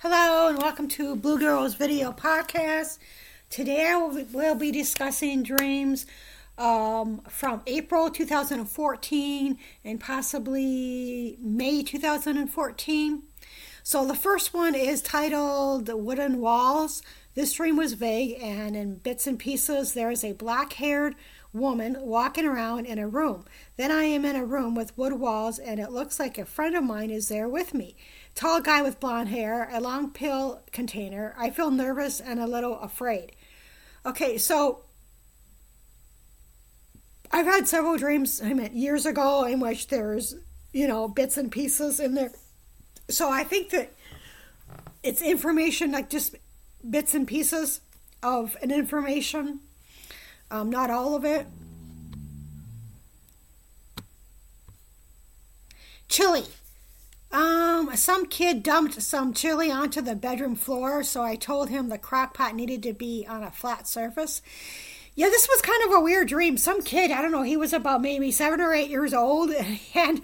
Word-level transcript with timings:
Hello 0.00 0.48
and 0.48 0.58
welcome 0.58 0.88
to 0.88 1.16
Blue 1.16 1.38
Girls 1.38 1.74
Video 1.74 2.12
Podcast. 2.12 2.98
Today 3.48 3.94
will 4.30 4.54
be 4.54 4.70
discussing 4.70 5.42
dreams 5.42 6.04
um, 6.58 7.22
from 7.30 7.62
April 7.66 8.10
2014 8.10 9.58
and 9.86 9.98
possibly 9.98 11.38
May 11.40 11.82
2014. 11.82 13.22
So 13.82 14.04
the 14.04 14.14
first 14.14 14.52
one 14.52 14.74
is 14.74 15.00
titled 15.00 15.88
Wooden 15.88 16.40
Walls. 16.42 17.00
This 17.34 17.54
dream 17.54 17.78
was 17.78 17.94
vague 17.94 18.38
and 18.42 18.76
in 18.76 18.96
bits 18.96 19.26
and 19.26 19.38
pieces 19.38 19.94
there 19.94 20.10
is 20.10 20.22
a 20.22 20.32
black 20.32 20.74
haired 20.74 21.14
woman 21.56 21.96
walking 22.00 22.44
around 22.44 22.84
in 22.84 22.98
a 22.98 23.08
room. 23.08 23.44
Then 23.76 23.90
I 23.90 24.04
am 24.04 24.24
in 24.24 24.36
a 24.36 24.44
room 24.44 24.74
with 24.74 24.96
wood 24.96 25.14
walls, 25.14 25.58
and 25.58 25.80
it 25.80 25.90
looks 25.90 26.20
like 26.20 26.38
a 26.38 26.44
friend 26.44 26.76
of 26.76 26.84
mine 26.84 27.10
is 27.10 27.28
there 27.28 27.48
with 27.48 27.74
me. 27.74 27.96
Tall 28.36 28.60
guy 28.60 28.82
with 28.82 29.00
blonde 29.00 29.30
hair, 29.30 29.68
a 29.72 29.80
long 29.80 30.10
pill 30.10 30.62
container. 30.70 31.34
I 31.36 31.50
feel 31.50 31.72
nervous 31.72 32.20
and 32.20 32.38
a 32.38 32.46
little 32.46 32.78
afraid. 32.78 33.32
Okay, 34.04 34.38
so 34.38 34.84
I've 37.32 37.46
had 37.46 37.66
several 37.66 37.96
dreams, 37.96 38.40
I 38.40 38.52
mean, 38.52 38.70
years 38.76 39.06
ago 39.06 39.42
in 39.44 39.58
which 39.58 39.88
there's, 39.88 40.36
you 40.72 40.86
know, 40.86 41.08
bits 41.08 41.36
and 41.36 41.50
pieces 41.50 41.98
in 41.98 42.14
there. 42.14 42.30
So 43.08 43.28
I 43.28 43.42
think 43.42 43.70
that 43.70 43.92
it's 45.02 45.20
information, 45.20 45.90
like 45.90 46.08
just 46.08 46.36
bits 46.88 47.12
and 47.14 47.26
pieces 47.26 47.80
of 48.22 48.56
an 48.62 48.70
information 48.70 49.58
um, 50.50 50.70
not 50.70 50.90
all 50.90 51.14
of 51.14 51.24
it. 51.24 51.46
Chili. 56.08 56.44
Um, 57.36 57.94
some 57.96 58.24
kid 58.24 58.62
dumped 58.62 59.02
some 59.02 59.34
chili 59.34 59.70
onto 59.70 60.00
the 60.00 60.16
bedroom 60.16 60.56
floor, 60.56 61.02
so 61.02 61.22
I 61.22 61.36
told 61.36 61.68
him 61.68 61.90
the 61.90 61.98
crock 61.98 62.32
pot 62.32 62.54
needed 62.54 62.82
to 62.84 62.94
be 62.94 63.26
on 63.28 63.42
a 63.42 63.50
flat 63.50 63.86
surface. 63.86 64.40
Yeah, 65.14 65.26
this 65.26 65.46
was 65.46 65.60
kind 65.60 65.82
of 65.84 65.92
a 65.92 66.00
weird 66.00 66.28
dream. 66.28 66.56
Some 66.56 66.80
kid, 66.80 67.10
I 67.10 67.20
don't 67.20 67.32
know, 67.32 67.42
he 67.42 67.58
was 67.58 67.74
about 67.74 68.00
maybe 68.00 68.30
seven 68.30 68.62
or 68.62 68.72
eight 68.72 68.88
years 68.88 69.12
old, 69.12 69.50
and 69.94 70.22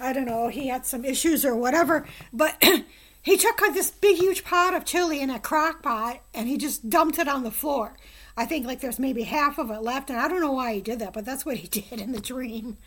I 0.00 0.14
don't 0.14 0.24
know, 0.24 0.48
he 0.48 0.68
had 0.68 0.86
some 0.86 1.04
issues 1.04 1.44
or 1.44 1.54
whatever, 1.54 2.06
but 2.32 2.56
he 3.22 3.36
took 3.36 3.58
this 3.58 3.90
big, 3.90 4.16
huge 4.16 4.42
pot 4.42 4.72
of 4.72 4.86
chili 4.86 5.20
in 5.20 5.28
a 5.28 5.38
crock 5.38 5.82
pot 5.82 6.22
and 6.32 6.48
he 6.48 6.56
just 6.56 6.88
dumped 6.88 7.18
it 7.18 7.28
on 7.28 7.44
the 7.44 7.50
floor. 7.50 7.94
I 8.38 8.46
think 8.46 8.66
like 8.66 8.80
there's 8.80 8.98
maybe 8.98 9.24
half 9.24 9.58
of 9.58 9.70
it 9.70 9.82
left, 9.82 10.08
and 10.08 10.18
I 10.18 10.28
don't 10.28 10.40
know 10.40 10.52
why 10.52 10.72
he 10.72 10.80
did 10.80 11.00
that, 11.00 11.12
but 11.12 11.26
that's 11.26 11.44
what 11.44 11.58
he 11.58 11.68
did 11.82 12.00
in 12.00 12.12
the 12.12 12.22
dream. 12.22 12.78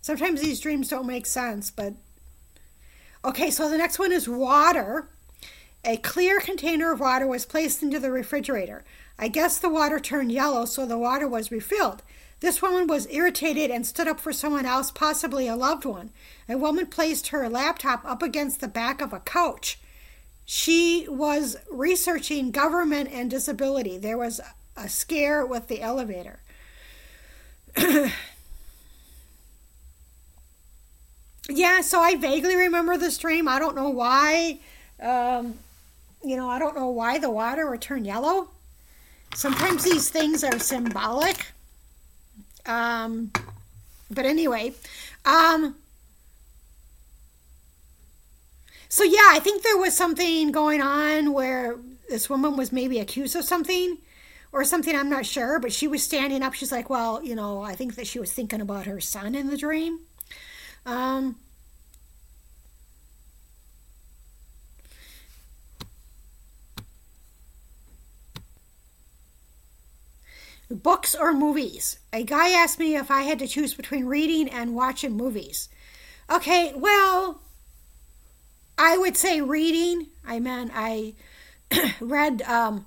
Sometimes 0.00 0.40
these 0.40 0.60
dreams 0.60 0.88
don't 0.88 1.06
make 1.08 1.26
sense, 1.26 1.72
but 1.72 1.94
okay, 3.24 3.50
so 3.50 3.68
the 3.68 3.78
next 3.78 3.98
one 3.98 4.12
is 4.12 4.28
water. 4.28 5.08
A 5.84 5.96
clear 5.96 6.40
container 6.40 6.92
of 6.92 7.00
water 7.00 7.26
was 7.26 7.44
placed 7.44 7.82
into 7.82 7.98
the 7.98 8.10
refrigerator. 8.10 8.84
I 9.18 9.28
guess 9.28 9.58
the 9.58 9.68
water 9.68 9.98
turned 9.98 10.32
yellow, 10.32 10.64
so 10.64 10.86
the 10.86 10.98
water 10.98 11.26
was 11.26 11.50
refilled. 11.50 12.02
This 12.40 12.60
woman 12.60 12.88
was 12.88 13.06
irritated 13.10 13.70
and 13.70 13.86
stood 13.86 14.08
up 14.08 14.18
for 14.18 14.32
someone 14.32 14.66
else, 14.66 14.90
possibly 14.90 15.46
a 15.46 15.54
loved 15.54 15.84
one. 15.84 16.10
A 16.48 16.58
woman 16.58 16.86
placed 16.86 17.28
her 17.28 17.48
laptop 17.48 18.04
up 18.04 18.22
against 18.22 18.60
the 18.60 18.68
back 18.68 19.00
of 19.00 19.12
a 19.12 19.20
couch. 19.20 19.78
She 20.44 21.06
was 21.08 21.56
researching 21.70 22.50
government 22.50 23.10
and 23.12 23.30
disability. 23.30 23.96
There 23.96 24.18
was 24.18 24.40
a 24.76 24.88
scare 24.88 25.46
with 25.46 25.68
the 25.68 25.82
elevator. 25.82 26.40
yeah, 31.56 31.80
so 31.80 32.00
I 32.00 32.16
vaguely 32.16 32.56
remember 32.56 32.96
the 32.96 33.10
stream. 33.10 33.48
I 33.48 33.58
don't 33.58 33.74
know 33.74 33.88
why. 33.88 34.58
Um, 35.00 35.54
you 36.24 36.36
know, 36.36 36.48
I 36.48 36.58
don't 36.58 36.76
know 36.76 36.88
why 36.88 37.18
the 37.18 37.30
water 37.30 37.70
would 37.70 37.80
turn 37.80 38.04
yellow. 38.04 38.48
Sometimes 39.34 39.84
these 39.84 40.10
things 40.10 40.44
are 40.44 40.58
symbolic. 40.58 41.46
Um, 42.66 43.32
but 44.10 44.24
anyway, 44.24 44.74
um, 45.24 45.74
so 48.88 49.04
yeah, 49.04 49.28
I 49.30 49.40
think 49.40 49.62
there 49.62 49.78
was 49.78 49.96
something 49.96 50.52
going 50.52 50.80
on 50.82 51.32
where 51.32 51.76
this 52.08 52.28
woman 52.28 52.56
was 52.56 52.72
maybe 52.72 53.00
accused 53.00 53.34
of 53.34 53.44
something 53.44 53.98
or 54.52 54.64
something, 54.64 54.94
I'm 54.94 55.08
not 55.08 55.24
sure, 55.24 55.58
but 55.58 55.72
she 55.72 55.88
was 55.88 56.02
standing 56.02 56.42
up. 56.42 56.52
She's 56.52 56.70
like, 56.70 56.90
well, 56.90 57.24
you 57.24 57.34
know, 57.34 57.62
I 57.62 57.74
think 57.74 57.94
that 57.94 58.06
she 58.06 58.18
was 58.18 58.32
thinking 58.32 58.60
about 58.60 58.84
her 58.84 59.00
son 59.00 59.34
in 59.34 59.48
the 59.48 59.56
dream. 59.56 60.00
Um, 60.84 61.36
books 70.74 71.14
or 71.14 71.32
movies. 71.32 71.98
A 72.12 72.24
guy 72.24 72.50
asked 72.50 72.78
me 72.78 72.96
if 72.96 73.10
I 73.10 73.22
had 73.22 73.38
to 73.40 73.48
choose 73.48 73.74
between 73.74 74.06
reading 74.06 74.48
and 74.48 74.74
watching 74.74 75.16
movies. 75.16 75.68
Okay, 76.30 76.72
well, 76.74 77.40
I 78.78 78.96
would 78.98 79.16
say 79.16 79.40
reading. 79.40 80.08
I 80.26 80.40
mean, 80.40 80.70
I 80.74 81.14
read 82.00 82.42
um, 82.42 82.86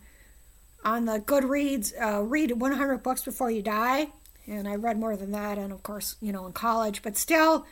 on 0.84 1.06
the 1.06 1.20
Goodreads, 1.20 1.94
uh, 2.02 2.24
read 2.24 2.52
100 2.52 3.04
books 3.04 3.24
before 3.24 3.52
you 3.52 3.62
die. 3.62 4.08
And 4.48 4.68
I 4.68 4.76
read 4.76 5.00
more 5.00 5.16
than 5.16 5.32
that, 5.32 5.58
and 5.58 5.74
of 5.74 5.82
course, 5.82 6.18
you 6.22 6.32
know, 6.32 6.46
in 6.46 6.54
college, 6.54 7.02
but 7.02 7.18
still. 7.18 7.66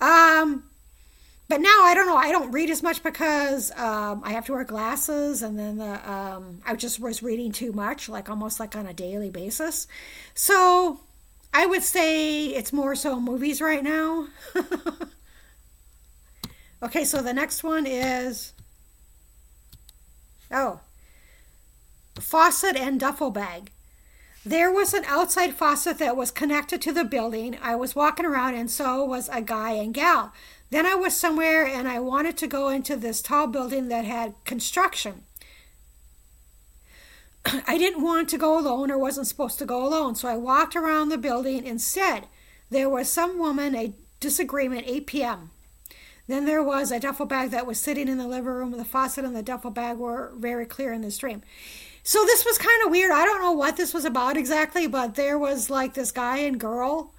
Um, 0.00 0.64
but 1.48 1.62
now 1.62 1.82
I 1.82 1.94
don't 1.94 2.06
know. 2.06 2.16
I 2.16 2.30
don't 2.30 2.52
read 2.52 2.68
as 2.68 2.82
much 2.82 3.02
because 3.02 3.70
um, 3.72 4.20
I 4.22 4.32
have 4.32 4.44
to 4.46 4.52
wear 4.52 4.64
glasses, 4.64 5.42
and 5.42 5.58
then 5.58 5.78
the, 5.78 6.10
um, 6.10 6.60
I 6.66 6.76
just 6.76 7.00
was 7.00 7.22
reading 7.22 7.52
too 7.52 7.72
much, 7.72 8.08
like 8.08 8.28
almost 8.28 8.60
like 8.60 8.76
on 8.76 8.86
a 8.86 8.92
daily 8.92 9.30
basis. 9.30 9.86
So 10.34 11.00
I 11.54 11.64
would 11.64 11.82
say 11.82 12.48
it's 12.48 12.72
more 12.72 12.94
so 12.94 13.18
movies 13.18 13.62
right 13.62 13.82
now. 13.82 14.28
okay, 16.82 17.04
so 17.04 17.22
the 17.22 17.32
next 17.32 17.64
one 17.64 17.86
is. 17.86 18.52
Oh, 20.50 20.80
faucet 22.20 22.76
and 22.76 23.00
duffel 23.00 23.30
bag. 23.30 23.70
There 24.44 24.72
was 24.72 24.94
an 24.94 25.04
outside 25.06 25.54
faucet 25.54 25.98
that 25.98 26.16
was 26.16 26.30
connected 26.30 26.80
to 26.82 26.92
the 26.92 27.04
building. 27.04 27.58
I 27.60 27.74
was 27.74 27.94
walking 27.94 28.24
around, 28.24 28.54
and 28.54 28.70
so 28.70 29.04
was 29.04 29.28
a 29.30 29.42
guy 29.42 29.72
and 29.72 29.92
gal. 29.92 30.32
Then 30.70 30.86
I 30.86 30.94
was 30.94 31.16
somewhere, 31.16 31.66
and 31.66 31.88
I 31.88 31.98
wanted 31.98 32.36
to 32.38 32.46
go 32.46 32.68
into 32.68 32.96
this 32.96 33.22
tall 33.22 33.46
building 33.46 33.88
that 33.88 34.04
had 34.04 34.34
construction. 34.44 35.22
I 37.66 37.78
didn't 37.78 38.02
want 38.02 38.28
to 38.30 38.38
go 38.38 38.58
alone 38.58 38.90
or 38.90 38.98
wasn't 38.98 39.26
supposed 39.26 39.58
to 39.60 39.66
go 39.66 39.86
alone, 39.86 40.14
so 40.14 40.28
I 40.28 40.36
walked 40.36 40.76
around 40.76 41.08
the 41.08 41.18
building 41.18 41.64
instead. 41.64 42.26
There 42.70 42.88
was 42.88 43.08
some 43.08 43.38
woman, 43.38 43.74
a 43.74 43.94
disagreement, 44.20 44.84
8 44.86 45.06
p.m. 45.06 45.50
Then 46.26 46.44
there 46.44 46.62
was 46.62 46.92
a 46.92 47.00
duffel 47.00 47.24
bag 47.24 47.50
that 47.50 47.66
was 47.66 47.80
sitting 47.80 48.06
in 48.06 48.18
the 48.18 48.28
living 48.28 48.44
room. 48.44 48.72
The 48.72 48.84
faucet 48.84 49.24
and 49.24 49.34
the 49.34 49.42
duffel 49.42 49.70
bag 49.70 49.96
were 49.96 50.32
very 50.36 50.66
clear 50.66 50.92
in 50.92 51.00
this 51.00 51.16
dream. 51.16 51.42
So 52.02 52.24
this 52.24 52.44
was 52.44 52.58
kind 52.58 52.84
of 52.84 52.90
weird. 52.90 53.10
I 53.10 53.24
don't 53.24 53.40
know 53.40 53.52
what 53.52 53.76
this 53.78 53.94
was 53.94 54.04
about 54.04 54.36
exactly, 54.36 54.86
but 54.86 55.14
there 55.14 55.38
was 55.38 55.70
like 55.70 55.94
this 55.94 56.12
guy 56.12 56.38
and 56.38 56.60
girl, 56.60 57.14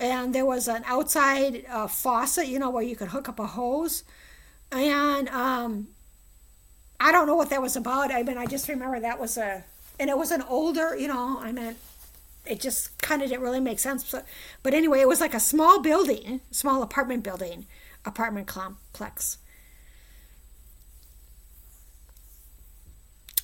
and 0.00 0.34
there 0.34 0.46
was 0.46 0.66
an 0.66 0.82
outside 0.86 1.64
uh, 1.70 1.86
faucet, 1.86 2.48
you 2.48 2.58
know, 2.58 2.70
where 2.70 2.82
you 2.82 2.96
could 2.96 3.08
hook 3.08 3.28
up 3.28 3.38
a 3.38 3.46
hose, 3.46 4.02
and 4.72 5.28
um, 5.28 5.88
I 6.98 7.12
don't 7.12 7.26
know 7.26 7.36
what 7.36 7.50
that 7.50 7.62
was 7.62 7.76
about. 7.76 8.10
I 8.10 8.22
mean, 8.22 8.38
I 8.38 8.46
just 8.46 8.68
remember 8.68 8.98
that 8.98 9.20
was 9.20 9.36
a, 9.36 9.64
and 9.98 10.10
it 10.10 10.18
was 10.18 10.30
an 10.30 10.42
older, 10.42 10.96
you 10.96 11.08
know, 11.08 11.38
I 11.40 11.52
mean, 11.52 11.76
it 12.46 12.60
just 12.60 12.98
kind 13.02 13.22
of 13.22 13.28
didn't 13.28 13.42
really 13.42 13.60
make 13.60 13.78
sense. 13.78 14.10
But, 14.10 14.26
but 14.62 14.74
anyway, 14.74 15.00
it 15.00 15.08
was 15.08 15.20
like 15.20 15.34
a 15.34 15.40
small 15.40 15.80
building, 15.80 16.40
small 16.50 16.82
apartment 16.82 17.22
building, 17.22 17.66
apartment 18.04 18.46
complex 18.46 19.38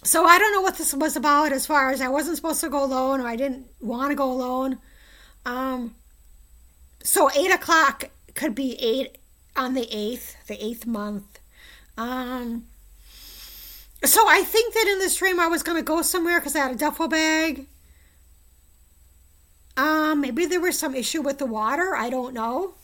so 0.06 0.24
I 0.24 0.38
don't 0.38 0.52
know 0.52 0.60
what 0.60 0.78
this 0.78 0.94
was 0.94 1.16
about 1.16 1.52
as 1.52 1.66
far 1.66 1.90
as 1.90 2.00
I 2.00 2.08
wasn't 2.08 2.36
supposed 2.36 2.60
to 2.60 2.68
go 2.68 2.84
alone 2.84 3.20
or 3.20 3.26
I 3.26 3.36
didn't 3.36 3.66
want 3.80 4.10
to 4.10 4.14
go 4.14 4.30
alone. 4.30 4.78
Um, 5.44 5.94
so 7.06 7.30
eight 7.36 7.52
o'clock 7.52 8.10
could 8.34 8.54
be 8.54 8.74
eight 8.80 9.16
on 9.54 9.74
the 9.74 9.86
eighth, 9.96 10.36
the 10.48 10.62
eighth 10.62 10.86
month. 10.86 11.38
Um, 11.96 12.66
so 14.04 14.28
I 14.28 14.42
think 14.42 14.74
that 14.74 14.88
in 14.88 14.98
this 14.98 15.16
dream 15.16 15.38
I 15.38 15.46
was 15.46 15.62
going 15.62 15.78
to 15.78 15.84
go 15.84 16.02
somewhere 16.02 16.40
because 16.40 16.56
I 16.56 16.58
had 16.58 16.72
a 16.72 16.74
duffel 16.74 17.06
bag. 17.06 17.66
Um, 19.76 20.20
maybe 20.20 20.46
there 20.46 20.60
was 20.60 20.78
some 20.78 20.94
issue 20.94 21.22
with 21.22 21.38
the 21.38 21.46
water. 21.46 21.94
I 21.94 22.10
don't 22.10 22.34
know. 22.34 22.74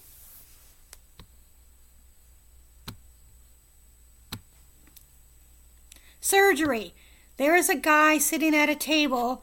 Surgery. 6.21 6.95
There 7.39 7.57
is 7.57 7.69
a 7.69 7.75
guy 7.75 8.19
sitting 8.19 8.55
at 8.55 8.69
a 8.69 8.77
table 8.77 9.43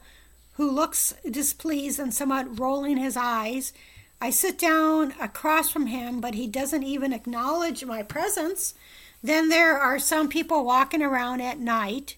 who 0.54 0.70
looks 0.70 1.12
displeased 1.30 2.00
and 2.00 2.14
somewhat 2.14 2.58
rolling 2.58 2.96
his 2.96 3.16
eyes. 3.16 3.74
I 4.22 4.28
sit 4.30 4.58
down 4.58 5.14
across 5.18 5.70
from 5.70 5.86
him, 5.86 6.20
but 6.20 6.34
he 6.34 6.46
doesn't 6.46 6.82
even 6.82 7.12
acknowledge 7.12 7.84
my 7.84 8.02
presence. 8.02 8.74
Then 9.22 9.48
there 9.48 9.78
are 9.78 9.98
some 9.98 10.28
people 10.28 10.64
walking 10.64 11.02
around 11.02 11.40
at 11.40 11.58
night. 11.58 12.16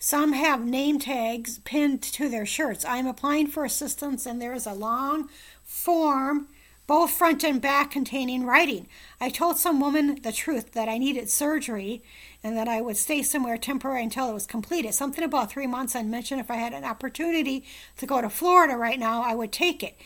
Some 0.00 0.32
have 0.32 0.64
name 0.64 0.98
tags 0.98 1.60
pinned 1.60 2.02
to 2.02 2.28
their 2.28 2.44
shirts. 2.44 2.84
I'm 2.84 3.06
applying 3.06 3.46
for 3.46 3.64
assistance, 3.64 4.26
and 4.26 4.42
there 4.42 4.52
is 4.52 4.66
a 4.66 4.72
long 4.72 5.28
form, 5.62 6.48
both 6.88 7.12
front 7.12 7.44
and 7.44 7.60
back, 7.60 7.92
containing 7.92 8.44
writing. 8.44 8.88
I 9.20 9.30
told 9.30 9.56
some 9.56 9.80
woman 9.80 10.20
the 10.22 10.32
truth 10.32 10.72
that 10.72 10.88
I 10.88 10.98
needed 10.98 11.30
surgery 11.30 12.02
and 12.42 12.56
that 12.56 12.68
I 12.68 12.80
would 12.80 12.96
stay 12.96 13.22
somewhere 13.22 13.56
temporary 13.56 14.02
until 14.02 14.28
it 14.28 14.34
was 14.34 14.46
completed. 14.46 14.92
Something 14.92 15.24
about 15.24 15.50
three 15.50 15.68
months. 15.68 15.94
I 15.94 16.02
mentioned 16.02 16.40
if 16.40 16.50
I 16.50 16.56
had 16.56 16.74
an 16.74 16.84
opportunity 16.84 17.64
to 17.96 18.06
go 18.06 18.20
to 18.20 18.28
Florida 18.28 18.76
right 18.76 18.98
now, 18.98 19.22
I 19.22 19.34
would 19.34 19.52
take 19.52 19.82
it. 19.82 19.96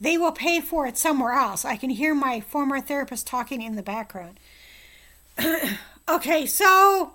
They 0.00 0.18
will 0.18 0.32
pay 0.32 0.60
for 0.60 0.86
it 0.86 0.98
somewhere 0.98 1.32
else. 1.32 1.64
I 1.64 1.76
can 1.76 1.90
hear 1.90 2.14
my 2.14 2.40
former 2.40 2.80
therapist 2.80 3.26
talking 3.26 3.62
in 3.62 3.76
the 3.76 3.82
background. 3.82 4.38
okay, 6.08 6.46
so 6.46 7.12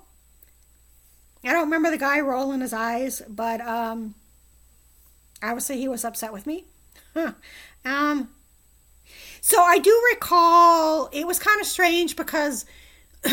I 1.43 1.51
don't 1.51 1.65
remember 1.65 1.91
the 1.91 1.97
guy 1.97 2.19
rolling 2.19 2.61
his 2.61 2.73
eyes, 2.73 3.21
but 3.27 3.61
um, 3.61 4.15
obviously 5.43 5.77
he 5.77 5.87
was 5.87 6.03
upset 6.03 6.33
with 6.33 6.47
me. 6.47 6.65
um, 7.85 8.29
so 9.41 9.61
I 9.61 9.79
do 9.79 10.01
recall 10.13 11.09
it 11.11 11.27
was 11.27 11.39
kind 11.39 11.59
of 11.59 11.67
strange 11.67 12.15
because 12.15 12.65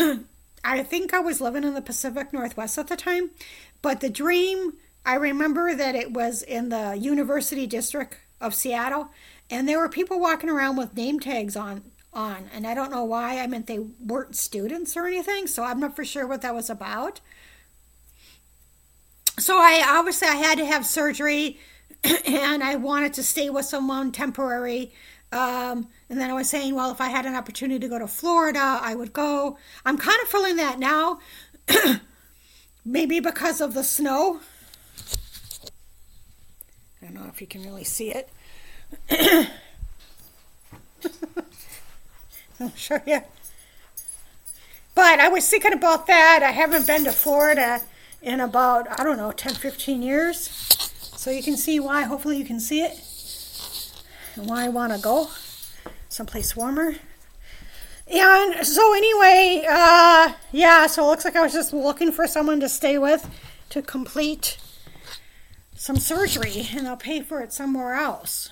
I 0.63 0.83
think 0.83 1.13
I 1.13 1.19
was 1.19 1.39
living 1.39 1.63
in 1.63 1.73
the 1.73 1.81
Pacific 1.81 2.33
Northwest 2.33 2.77
at 2.77 2.87
the 2.87 2.95
time, 2.95 3.31
but 3.81 4.01
the 4.01 4.09
dream 4.09 4.73
I 5.05 5.15
remember 5.15 5.73
that 5.75 5.95
it 5.95 6.11
was 6.11 6.41
in 6.41 6.69
the 6.69 6.95
University 6.99 7.65
District 7.65 8.17
of 8.41 8.53
Seattle, 8.53 9.09
and 9.49 9.67
there 9.67 9.79
were 9.79 9.89
people 9.89 10.19
walking 10.19 10.49
around 10.49 10.75
with 10.77 10.95
name 10.95 11.19
tags 11.19 11.55
on 11.55 11.83
on, 12.11 12.49
and 12.53 12.65
I 12.65 12.73
don't 12.73 12.91
know 12.91 13.03
why. 13.03 13.39
I 13.39 13.47
meant 13.47 13.67
they 13.67 13.79
weren't 13.79 14.35
students 14.35 14.97
or 14.97 15.05
anything, 15.05 15.47
so 15.47 15.63
I'm 15.63 15.79
not 15.79 15.95
for 15.95 16.03
sure 16.03 16.27
what 16.27 16.41
that 16.41 16.55
was 16.55 16.69
about. 16.69 17.21
So 19.37 19.57
I 19.57 19.83
obviously 19.87 20.27
I 20.27 20.35
had 20.35 20.57
to 20.57 20.65
have 20.65 20.85
surgery, 20.85 21.59
and 22.03 22.63
I 22.63 22.75
wanted 22.75 23.13
to 23.13 23.23
stay 23.23 23.49
with 23.49 23.65
someone 23.65 24.11
temporary. 24.11 24.91
Um, 25.31 25.87
and 26.09 26.19
then 26.19 26.31
I 26.31 26.33
was 26.33 26.49
saying, 26.49 26.73
well, 26.73 26.91
if 26.91 26.99
I 26.99 27.09
had 27.09 27.27
an 27.27 27.35
opportunity 27.35 27.79
to 27.79 27.87
go 27.87 27.99
to 27.99 28.07
Florida, 28.07 28.79
I 28.81 28.95
would 28.95 29.13
go. 29.13 29.57
I'm 29.85 29.97
kind 29.97 30.19
of 30.23 30.27
feeling 30.27 30.55
that 30.55 30.79
now, 30.79 31.19
maybe 32.85 33.19
because 33.19 33.61
of 33.61 33.75
the 33.75 33.83
snow. 33.83 34.39
I 37.01 37.05
don't 37.05 37.13
know 37.13 37.27
if 37.27 37.39
you 37.39 37.47
can 37.47 37.63
really 37.63 37.83
see 37.83 38.09
it. 38.11 38.29
I'll 42.59 42.71
show 42.75 42.99
you. 43.05 43.21
But 44.95 45.19
I 45.19 45.29
was 45.29 45.47
thinking 45.49 45.73
about 45.73 46.07
that. 46.07 46.41
I 46.43 46.51
haven't 46.51 46.85
been 46.85 47.05
to 47.05 47.11
Florida 47.11 47.81
in 48.21 48.39
about, 48.39 48.99
I 48.99 49.03
don't 49.03 49.17
know, 49.17 49.31
10, 49.31 49.55
15 49.55 50.01
years. 50.01 50.49
So 51.15 51.31
you 51.31 51.41
can 51.41 51.55
see 51.55 51.79
why. 51.79 52.03
Hopefully 52.03 52.37
you 52.37 52.45
can 52.45 52.59
see 52.59 52.81
it. 52.81 52.99
And 54.35 54.49
why 54.49 54.65
I 54.65 54.69
want 54.69 54.93
to 54.93 54.99
go 54.99 55.29
someplace 56.09 56.55
warmer. 56.55 56.95
And 58.11 58.65
so 58.65 58.93
anyway, 58.93 59.65
uh, 59.69 60.33
yeah, 60.51 60.87
so 60.87 61.05
it 61.05 61.07
looks 61.07 61.25
like 61.25 61.35
I 61.35 61.41
was 61.41 61.53
just 61.53 61.73
looking 61.73 62.11
for 62.11 62.25
someone 62.25 62.59
to 62.59 62.67
stay 62.67 62.97
with 62.97 63.29
to 63.69 63.81
complete 63.81 64.57
some 65.75 65.97
surgery, 65.97 66.67
and 66.73 66.87
I'll 66.87 66.97
pay 66.97 67.21
for 67.21 67.39
it 67.41 67.53
somewhere 67.53 67.93
else. 67.93 68.49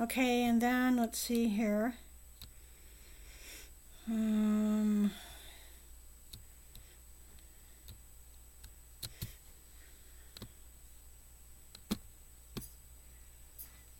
Okay, 0.00 0.44
and 0.44 0.62
then 0.62 0.96
let's 0.96 1.18
see 1.18 1.48
here. 1.48 1.96
Um, 4.08 5.10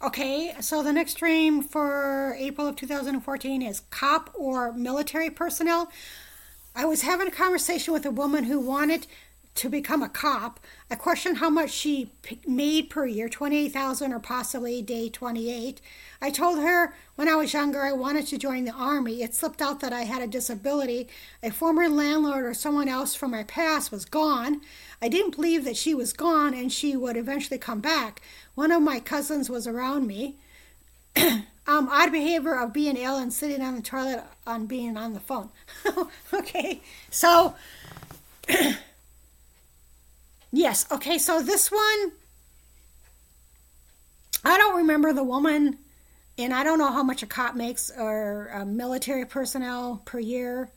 okay, 0.03 0.55
so 0.61 0.83
the 0.83 0.95
next 0.95 1.15
dream 1.15 1.63
for 1.63 2.35
April 2.39 2.67
of 2.67 2.77
2014 2.77 3.61
is 3.61 3.81
cop 3.91 4.31
or 4.33 4.73
military 4.73 5.29
personnel. 5.29 5.93
I 6.75 6.87
was 6.87 7.03
having 7.03 7.29
a 7.29 7.31
conversation 7.31 7.93
with 7.93 8.07
a 8.07 8.11
woman 8.11 8.45
who 8.45 8.59
wanted 8.59 9.07
to 9.57 9.69
become 9.69 10.03
a 10.03 10.09
cop. 10.09 10.61
I 10.91 10.95
questioned 10.95 11.39
how 11.39 11.51
much 11.51 11.71
she 11.71 12.11
made 12.47 12.89
per 12.89 13.07
year, 13.07 13.29
28,000 13.29 14.13
or 14.13 14.19
possibly 14.19 14.81
day 14.81 15.09
28. 15.09 15.81
I 16.23 16.31
told 16.31 16.59
her 16.61 16.95
when 17.17 17.29
I 17.29 17.35
was 17.35 17.53
younger 17.53 17.83
I 17.83 17.93
wanted 17.93 18.27
to 18.29 18.39
join 18.39 18.65
the 18.65 18.73
army. 18.73 19.23
It 19.23 19.35
slipped 19.35 19.61
out 19.61 19.81
that 19.81 19.93
I 19.93 20.03
had 20.03 20.23
a 20.23 20.27
disability. 20.27 21.09
A 21.43 21.51
former 21.51 21.89
landlord 21.89 22.45
or 22.45 22.55
someone 22.55 22.89
else 22.89 23.15
from 23.15 23.33
my 23.33 23.43
past 23.43 23.91
was 23.91 24.05
gone. 24.05 24.61
I 25.03 25.09
didn't 25.09 25.37
believe 25.37 25.65
that 25.65 25.77
she 25.77 25.95
was 25.95 26.13
gone 26.13 26.55
and 26.55 26.73
she 26.73 26.97
would 26.97 27.17
eventually 27.17 27.59
come 27.59 27.81
back. 27.81 28.23
One 28.55 28.71
of 28.71 28.83
my 28.83 29.01
cousins 29.01 29.51
was 29.51 29.67
around 29.67 30.07
me. 30.07 30.37
um, 31.17 31.89
odd 31.91 32.13
behavior 32.13 32.59
of 32.59 32.73
being 32.73 32.97
ill 32.97 33.17
and 33.17 33.33
sitting 33.33 33.63
on 33.63 33.77
the 33.77 33.83
toilet 33.83 34.25
on 34.47 34.67
being 34.67 34.97
on 34.97 35.13
the 35.15 35.21
phone. 35.21 35.51
okay, 36.35 36.81
so 37.11 37.55
Yes. 40.53 40.87
Okay. 40.91 41.19
So 41.19 41.43
this 41.43 41.71
one, 41.71 42.13
I 44.45 44.59
don't 44.59 44.77
remember 44.77 45.13
the 45.13 45.25
woman, 45.25 45.79
and 46.39 46.53
I 46.53 46.65
don't 46.65 46.79
know 46.79 46.93
how 46.93 47.03
much 47.03 47.23
a 47.23 47.27
cop 47.27 47.55
makes 47.55 47.91
or 47.91 48.49
a 48.53 48.65
military 48.65 49.27
personnel 49.27 50.03
per 50.05 50.19
year. 50.19 50.71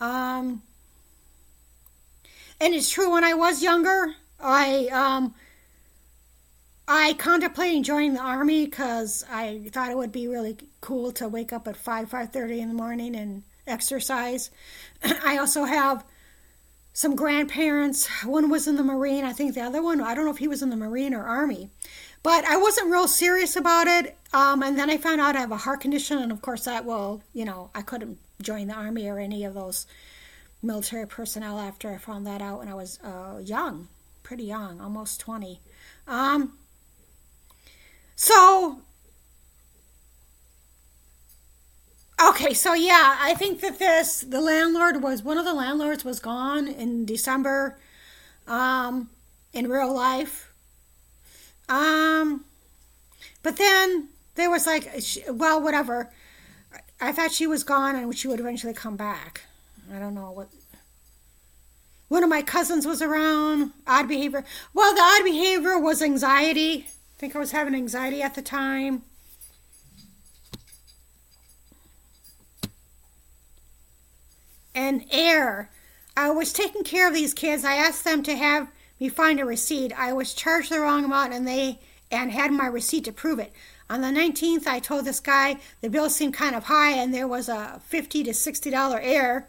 Um, 0.00 0.62
and 2.60 2.74
it's 2.74 2.90
true. 2.90 3.10
When 3.10 3.24
I 3.24 3.34
was 3.34 3.62
younger, 3.62 4.14
I 4.38 4.86
um, 4.88 5.34
I 6.86 7.14
contemplated 7.14 7.84
joining 7.84 8.14
the 8.14 8.20
army 8.20 8.64
because 8.66 9.24
I 9.30 9.62
thought 9.72 9.90
it 9.90 9.96
would 9.96 10.12
be 10.12 10.28
really 10.28 10.56
cool 10.80 11.12
to 11.12 11.28
wake 11.28 11.52
up 11.52 11.66
at 11.68 11.76
five 11.76 12.10
five 12.10 12.32
thirty 12.32 12.60
in 12.60 12.68
the 12.68 12.74
morning 12.74 13.16
and 13.16 13.42
exercise. 13.66 14.50
I 15.24 15.38
also 15.38 15.64
have 15.64 16.04
some 16.92 17.16
grandparents. 17.16 18.08
One 18.24 18.50
was 18.50 18.66
in 18.66 18.76
the 18.76 18.82
Marine. 18.82 19.24
I 19.24 19.32
think 19.32 19.54
the 19.54 19.60
other 19.60 19.82
one, 19.82 20.00
I 20.00 20.14
don't 20.14 20.24
know 20.24 20.30
if 20.30 20.38
he 20.38 20.48
was 20.48 20.62
in 20.62 20.70
the 20.70 20.76
Marine 20.76 21.14
or 21.14 21.24
Army. 21.24 21.70
But 22.22 22.44
I 22.44 22.56
wasn't 22.56 22.90
real 22.90 23.08
serious 23.08 23.56
about 23.56 23.86
it. 23.86 24.16
Um, 24.32 24.62
and 24.62 24.78
then 24.78 24.90
I 24.90 24.98
found 24.98 25.20
out 25.20 25.36
I 25.36 25.40
have 25.40 25.52
a 25.52 25.56
heart 25.56 25.80
condition. 25.80 26.18
And 26.18 26.30
of 26.30 26.42
course, 26.42 26.64
that, 26.64 26.84
well, 26.84 27.22
you 27.32 27.44
know, 27.44 27.70
I 27.74 27.82
couldn't 27.82 28.18
join 28.42 28.66
the 28.66 28.74
Army 28.74 29.08
or 29.08 29.18
any 29.18 29.44
of 29.44 29.54
those 29.54 29.86
military 30.62 31.06
personnel 31.06 31.58
after 31.58 31.90
I 31.90 31.96
found 31.96 32.26
that 32.26 32.42
out 32.42 32.58
when 32.58 32.68
I 32.68 32.74
was 32.74 32.98
uh, 33.02 33.40
young, 33.42 33.88
pretty 34.22 34.44
young, 34.44 34.80
almost 34.80 35.20
20. 35.20 35.60
Um, 36.06 36.58
so 38.16 38.82
Okay, 42.40 42.54
so 42.54 42.72
yeah, 42.72 43.18
I 43.20 43.34
think 43.34 43.60
that 43.60 43.78
this 43.78 44.20
the 44.22 44.40
landlord 44.40 45.02
was 45.02 45.22
one 45.22 45.36
of 45.36 45.44
the 45.44 45.52
landlords 45.52 46.06
was 46.06 46.20
gone 46.20 46.68
in 46.68 47.04
December, 47.04 47.78
um, 48.46 49.10
in 49.52 49.68
real 49.68 49.94
life. 49.94 50.50
Um, 51.68 52.46
but 53.42 53.58
then 53.58 54.08
there 54.36 54.48
was 54.48 54.66
like, 54.66 54.90
well, 55.28 55.60
whatever. 55.60 56.10
I 56.98 57.12
thought 57.12 57.30
she 57.30 57.46
was 57.46 57.62
gone 57.62 57.94
and 57.94 58.16
she 58.16 58.26
would 58.26 58.40
eventually 58.40 58.72
come 58.72 58.96
back. 58.96 59.42
I 59.94 59.98
don't 59.98 60.14
know 60.14 60.30
what. 60.30 60.48
One 62.08 62.24
of 62.24 62.30
my 62.30 62.40
cousins 62.40 62.86
was 62.86 63.02
around. 63.02 63.72
Odd 63.86 64.08
behavior. 64.08 64.46
Well, 64.72 64.94
the 64.94 65.02
odd 65.02 65.24
behavior 65.24 65.78
was 65.78 66.00
anxiety. 66.00 66.86
I 66.86 67.18
think 67.18 67.36
I 67.36 67.38
was 67.38 67.52
having 67.52 67.74
anxiety 67.74 68.22
at 68.22 68.34
the 68.34 68.40
time. 68.40 69.02
And 74.80 75.04
air. 75.10 75.70
I 76.16 76.30
was 76.30 76.52
taking 76.52 76.84
care 76.84 77.06
of 77.06 77.14
these 77.14 77.34
kids. 77.34 77.64
I 77.64 77.74
asked 77.74 78.04
them 78.04 78.22
to 78.22 78.34
have 78.34 78.68
me 78.98 79.08
find 79.08 79.38
a 79.38 79.44
receipt. 79.44 79.92
I 79.96 80.12
was 80.12 80.34
charged 80.34 80.70
the 80.70 80.80
wrong 80.80 81.04
amount 81.04 81.34
and 81.34 81.46
they 81.46 81.80
and 82.10 82.32
had 82.32 82.50
my 82.50 82.66
receipt 82.66 83.04
to 83.04 83.12
prove 83.12 83.38
it. 83.38 83.52
On 83.88 84.00
the 84.00 84.08
19th, 84.08 84.66
I 84.66 84.78
told 84.78 85.04
this 85.04 85.20
guy 85.20 85.58
the 85.80 85.90
bill 85.90 86.08
seemed 86.10 86.34
kind 86.34 86.56
of 86.56 86.64
high 86.64 86.92
and 86.92 87.12
there 87.12 87.28
was 87.28 87.48
a 87.48 87.80
50 87.86 88.24
to 88.24 88.30
$60 88.30 89.00
air. 89.02 89.48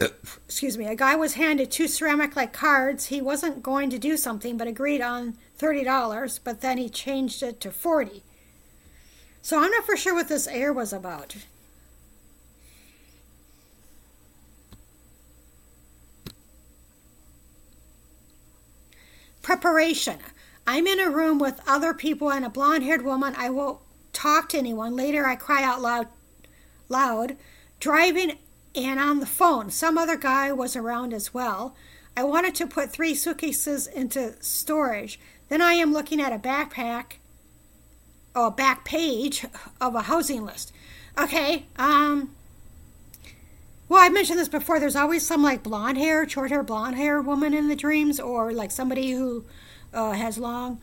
Uh, 0.00 0.08
Excuse 0.44 0.76
me. 0.76 0.86
A 0.86 0.96
guy 0.96 1.14
was 1.14 1.34
handed 1.34 1.70
two 1.70 1.86
ceramic 1.86 2.34
like 2.34 2.52
cards. 2.52 3.06
He 3.06 3.22
wasn't 3.22 3.62
going 3.62 3.90
to 3.90 3.98
do 3.98 4.16
something 4.16 4.56
but 4.56 4.66
agreed 4.66 5.00
on 5.00 5.36
$30, 5.58 6.40
but 6.42 6.60
then 6.60 6.78
he 6.78 6.88
changed 6.88 7.42
it 7.42 7.60
to 7.60 7.70
40. 7.70 8.22
So 9.40 9.62
I'm 9.62 9.70
not 9.70 9.84
for 9.84 9.96
sure 9.96 10.14
what 10.14 10.28
this 10.28 10.48
air 10.48 10.72
was 10.72 10.92
about. 10.92 11.36
Preparation. 19.44 20.20
I'm 20.66 20.86
in 20.86 20.98
a 20.98 21.10
room 21.10 21.38
with 21.38 21.60
other 21.68 21.92
people 21.92 22.32
and 22.32 22.46
a 22.46 22.48
blonde 22.48 22.82
haired 22.82 23.04
woman. 23.04 23.34
I 23.36 23.50
won't 23.50 23.78
talk 24.14 24.48
to 24.48 24.58
anyone. 24.58 24.96
Later, 24.96 25.26
I 25.26 25.36
cry 25.36 25.62
out 25.62 25.82
loud, 25.82 26.08
loud, 26.88 27.36
driving 27.78 28.38
and 28.74 28.98
on 28.98 29.20
the 29.20 29.26
phone. 29.26 29.68
Some 29.68 29.98
other 29.98 30.16
guy 30.16 30.50
was 30.50 30.74
around 30.74 31.12
as 31.12 31.34
well. 31.34 31.76
I 32.16 32.24
wanted 32.24 32.54
to 32.54 32.66
put 32.66 32.90
three 32.90 33.14
suitcases 33.14 33.86
into 33.86 34.34
storage. 34.42 35.20
Then 35.50 35.60
I 35.60 35.74
am 35.74 35.92
looking 35.92 36.22
at 36.22 36.32
a 36.32 36.38
backpack, 36.38 37.18
or 38.34 38.46
a 38.46 38.50
back 38.50 38.86
page 38.86 39.44
of 39.78 39.94
a 39.94 40.02
housing 40.02 40.46
list. 40.46 40.72
Okay, 41.18 41.66
um, 41.76 42.34
well, 43.94 44.02
I 44.02 44.08
mentioned 44.08 44.40
this 44.40 44.48
before. 44.48 44.80
There's 44.80 44.96
always 44.96 45.24
some 45.24 45.40
like 45.40 45.62
blonde 45.62 45.98
hair, 45.98 46.28
short 46.28 46.50
hair, 46.50 46.64
blonde 46.64 46.96
hair 46.96 47.22
woman 47.22 47.54
in 47.54 47.68
the 47.68 47.76
dreams, 47.76 48.18
or 48.18 48.52
like 48.52 48.72
somebody 48.72 49.12
who 49.12 49.44
uh, 49.92 50.10
has 50.10 50.36
long, 50.36 50.80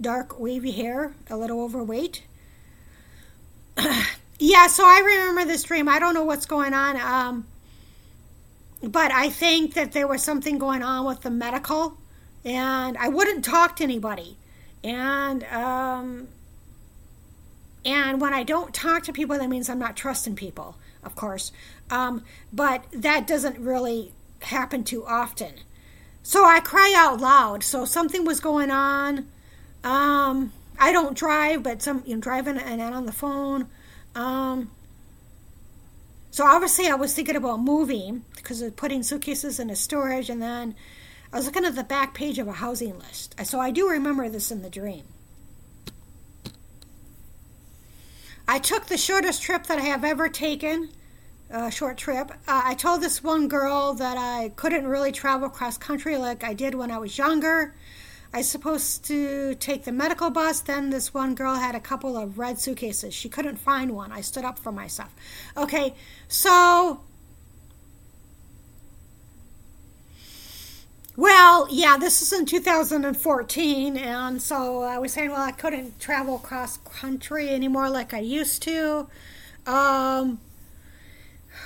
dark, 0.00 0.40
wavy 0.40 0.70
hair, 0.70 1.12
a 1.28 1.36
little 1.36 1.62
overweight. 1.62 2.22
yeah, 4.38 4.66
so 4.66 4.82
I 4.82 5.02
remember 5.04 5.44
this 5.44 5.62
dream. 5.62 5.90
I 5.90 5.98
don't 5.98 6.14
know 6.14 6.24
what's 6.24 6.46
going 6.46 6.72
on. 6.72 6.96
Um, 6.96 7.46
but 8.82 9.12
I 9.12 9.28
think 9.28 9.74
that 9.74 9.92
there 9.92 10.08
was 10.08 10.22
something 10.22 10.56
going 10.56 10.82
on 10.82 11.04
with 11.04 11.20
the 11.20 11.30
medical, 11.30 11.98
and 12.46 12.96
I 12.96 13.08
wouldn't 13.08 13.44
talk 13.44 13.76
to 13.76 13.84
anybody. 13.84 14.38
And 14.82 15.44
um, 15.44 16.28
and 17.84 18.22
when 18.22 18.32
I 18.32 18.42
don't 18.42 18.72
talk 18.72 19.02
to 19.02 19.12
people, 19.12 19.36
that 19.36 19.50
means 19.50 19.68
I'm 19.68 19.78
not 19.78 19.98
trusting 19.98 20.36
people, 20.36 20.76
of 21.04 21.14
course. 21.14 21.52
Um, 21.90 22.24
but 22.52 22.84
that 22.92 23.26
doesn't 23.26 23.58
really 23.58 24.12
happen 24.42 24.84
too 24.84 25.04
often. 25.06 25.54
So 26.22 26.44
I 26.44 26.60
cry 26.60 26.94
out 26.96 27.20
loud. 27.20 27.62
So 27.62 27.84
something 27.84 28.24
was 28.24 28.40
going 28.40 28.70
on. 28.70 29.28
Um, 29.84 30.52
I 30.78 30.92
don't 30.92 31.16
drive, 31.16 31.62
but 31.62 31.82
some 31.82 32.02
you 32.06 32.14
know 32.14 32.20
driving 32.20 32.58
and 32.58 32.80
on 32.82 33.06
the 33.06 33.12
phone. 33.12 33.68
Um, 34.14 34.70
so 36.30 36.44
obviously, 36.44 36.86
I 36.88 36.94
was 36.94 37.14
thinking 37.14 37.36
about 37.36 37.60
moving 37.60 38.24
because 38.36 38.62
of 38.62 38.76
putting 38.76 39.02
suitcases 39.02 39.58
in 39.58 39.70
a 39.70 39.76
storage, 39.76 40.30
and 40.30 40.40
then 40.40 40.74
I 41.32 41.36
was 41.36 41.46
looking 41.46 41.64
at 41.64 41.74
the 41.74 41.84
back 41.84 42.14
page 42.14 42.38
of 42.38 42.48
a 42.48 42.52
housing 42.52 42.98
list. 42.98 43.34
So 43.44 43.58
I 43.58 43.70
do 43.70 43.88
remember 43.88 44.28
this 44.28 44.50
in 44.50 44.62
the 44.62 44.70
dream. 44.70 45.04
I 48.46 48.58
took 48.58 48.86
the 48.86 48.96
shortest 48.96 49.42
trip 49.42 49.66
that 49.66 49.78
I 49.78 49.82
have 49.82 50.04
ever 50.04 50.28
taken, 50.28 50.88
a 51.50 51.70
short 51.70 51.96
trip. 51.96 52.30
Uh, 52.46 52.62
I 52.64 52.74
told 52.74 53.00
this 53.00 53.22
one 53.22 53.48
girl 53.48 53.94
that 53.94 54.16
I 54.18 54.50
couldn't 54.56 54.86
really 54.86 55.12
travel 55.12 55.48
cross 55.48 55.78
country 55.78 56.16
like 56.16 56.44
I 56.44 56.52
did 56.52 56.74
when 56.74 56.90
I 56.90 56.98
was 56.98 57.16
younger. 57.16 57.74
I 58.32 58.38
was 58.38 58.48
supposed 58.48 59.04
to 59.06 59.54
take 59.54 59.84
the 59.84 59.92
medical 59.92 60.28
bus. 60.28 60.60
Then 60.60 60.90
this 60.90 61.14
one 61.14 61.34
girl 61.34 61.54
had 61.54 61.74
a 61.74 61.80
couple 61.80 62.16
of 62.16 62.38
red 62.38 62.58
suitcases. 62.58 63.14
She 63.14 63.28
couldn't 63.28 63.56
find 63.56 63.92
one. 63.92 64.12
I 64.12 64.20
stood 64.20 64.44
up 64.44 64.58
for 64.58 64.72
myself. 64.72 65.14
Okay, 65.56 65.94
so. 66.28 67.00
Well, 71.16 71.66
yeah, 71.70 71.96
this 71.96 72.22
is 72.22 72.32
in 72.32 72.46
2014, 72.46 73.96
and 73.96 74.40
so 74.40 74.82
I 74.82 74.98
was 74.98 75.12
saying, 75.12 75.30
well, 75.30 75.42
I 75.42 75.50
couldn't 75.50 75.98
travel 75.98 76.38
cross 76.38 76.76
country 76.76 77.48
anymore 77.48 77.90
like 77.90 78.14
I 78.14 78.20
used 78.20 78.62
to. 78.62 79.08
Um, 79.66 80.38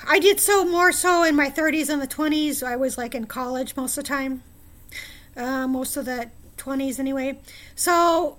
I 0.07 0.19
did 0.19 0.41
so 0.41 0.65
more 0.65 0.93
so 0.93 1.23
in 1.23 1.37
my 1.37 1.49
30s 1.51 1.89
and 1.89 2.03
the 2.03 2.07
20s. 2.07 2.63
I 2.63 2.77
was 2.77 2.99
like 2.99 3.15
in 3.15 3.27
college 3.27 3.77
most 3.77 3.97
of 3.97 4.05
the 4.05 4.09
time, 4.09 4.43
uh, 5.37 5.67
most 5.67 5.97
of 5.97 6.05
the 6.05 6.31
20s 6.59 6.99
anyway. 6.99 7.39
So 7.75 8.39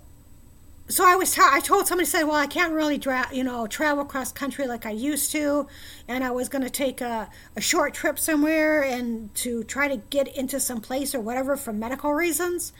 so 0.89 1.05
I 1.07 1.15
was 1.15 1.37
I 1.39 1.59
told 1.61 1.87
somebody 1.87 2.05
said, 2.05 2.23
well, 2.23 2.35
I 2.35 2.47
can't 2.47 2.73
really 2.73 2.97
dra- 2.97 3.29
you 3.31 3.43
know 3.43 3.67
travel 3.67 4.05
cross 4.05 4.31
country 4.31 4.67
like 4.67 4.85
I 4.85 4.91
used 4.91 5.31
to, 5.31 5.67
and 6.07 6.23
I 6.23 6.31
was 6.31 6.49
going 6.49 6.63
to 6.63 6.69
take 6.69 7.01
a, 7.01 7.29
a 7.55 7.61
short 7.61 7.93
trip 7.93 8.19
somewhere 8.19 8.83
and 8.83 9.33
to 9.35 9.63
try 9.63 9.87
to 9.87 9.97
get 9.97 10.27
into 10.35 10.59
some 10.59 10.81
place 10.81 11.15
or 11.15 11.19
whatever 11.21 11.55
for 11.55 11.71
medical 11.73 12.13
reasons. 12.13 12.73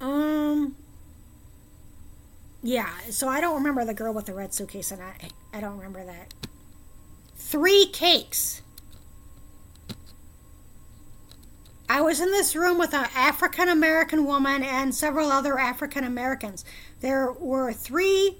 Um. 0.00 0.76
Yeah, 2.62 2.90
so 3.08 3.28
I 3.28 3.40
don't 3.40 3.54
remember 3.54 3.84
the 3.84 3.94
girl 3.94 4.12
with 4.12 4.26
the 4.26 4.34
red 4.34 4.52
suitcase, 4.54 4.90
and 4.90 5.02
I 5.02 5.28
I 5.52 5.60
don't 5.60 5.76
remember 5.76 6.04
that. 6.04 6.34
Three 7.40 7.86
cakes. 7.86 8.62
I 11.88 12.00
was 12.00 12.20
in 12.20 12.30
this 12.30 12.54
room 12.54 12.78
with 12.78 12.94
an 12.94 13.08
African 13.16 13.68
American 13.68 14.24
woman 14.24 14.62
and 14.62 14.94
several 14.94 15.32
other 15.32 15.58
African 15.58 16.04
Americans. 16.04 16.64
There 17.00 17.32
were 17.32 17.72
three 17.72 18.36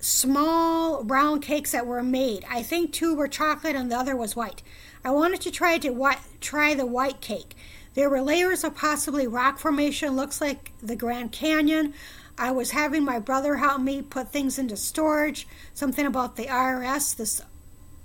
small 0.00 1.02
round 1.04 1.40
cakes 1.40 1.72
that 1.72 1.86
were 1.86 2.02
made. 2.02 2.44
I 2.50 2.62
think 2.62 2.92
two 2.92 3.14
were 3.14 3.28
chocolate 3.28 3.76
and 3.76 3.90
the 3.90 3.96
other 3.96 4.14
was 4.14 4.36
white. 4.36 4.62
I 5.02 5.10
wanted 5.10 5.40
to 5.42 5.50
try 5.50 5.78
to 5.78 6.14
try 6.42 6.74
the 6.74 6.84
white 6.84 7.22
cake. 7.22 7.56
There 7.94 8.10
were 8.10 8.20
layers 8.20 8.64
of 8.64 8.74
possibly 8.74 9.26
rock 9.26 9.58
formation, 9.58 10.16
looks 10.16 10.42
like 10.42 10.72
the 10.82 10.96
Grand 10.96 11.32
Canyon. 11.32 11.94
I 12.36 12.50
was 12.50 12.72
having 12.72 13.04
my 13.04 13.18
brother 13.20 13.56
help 13.56 13.80
me 13.80 14.02
put 14.02 14.32
things 14.32 14.58
into 14.58 14.76
storage. 14.76 15.46
Something 15.72 16.04
about 16.04 16.36
the 16.36 16.46
IRS. 16.46 17.16
This 17.16 17.40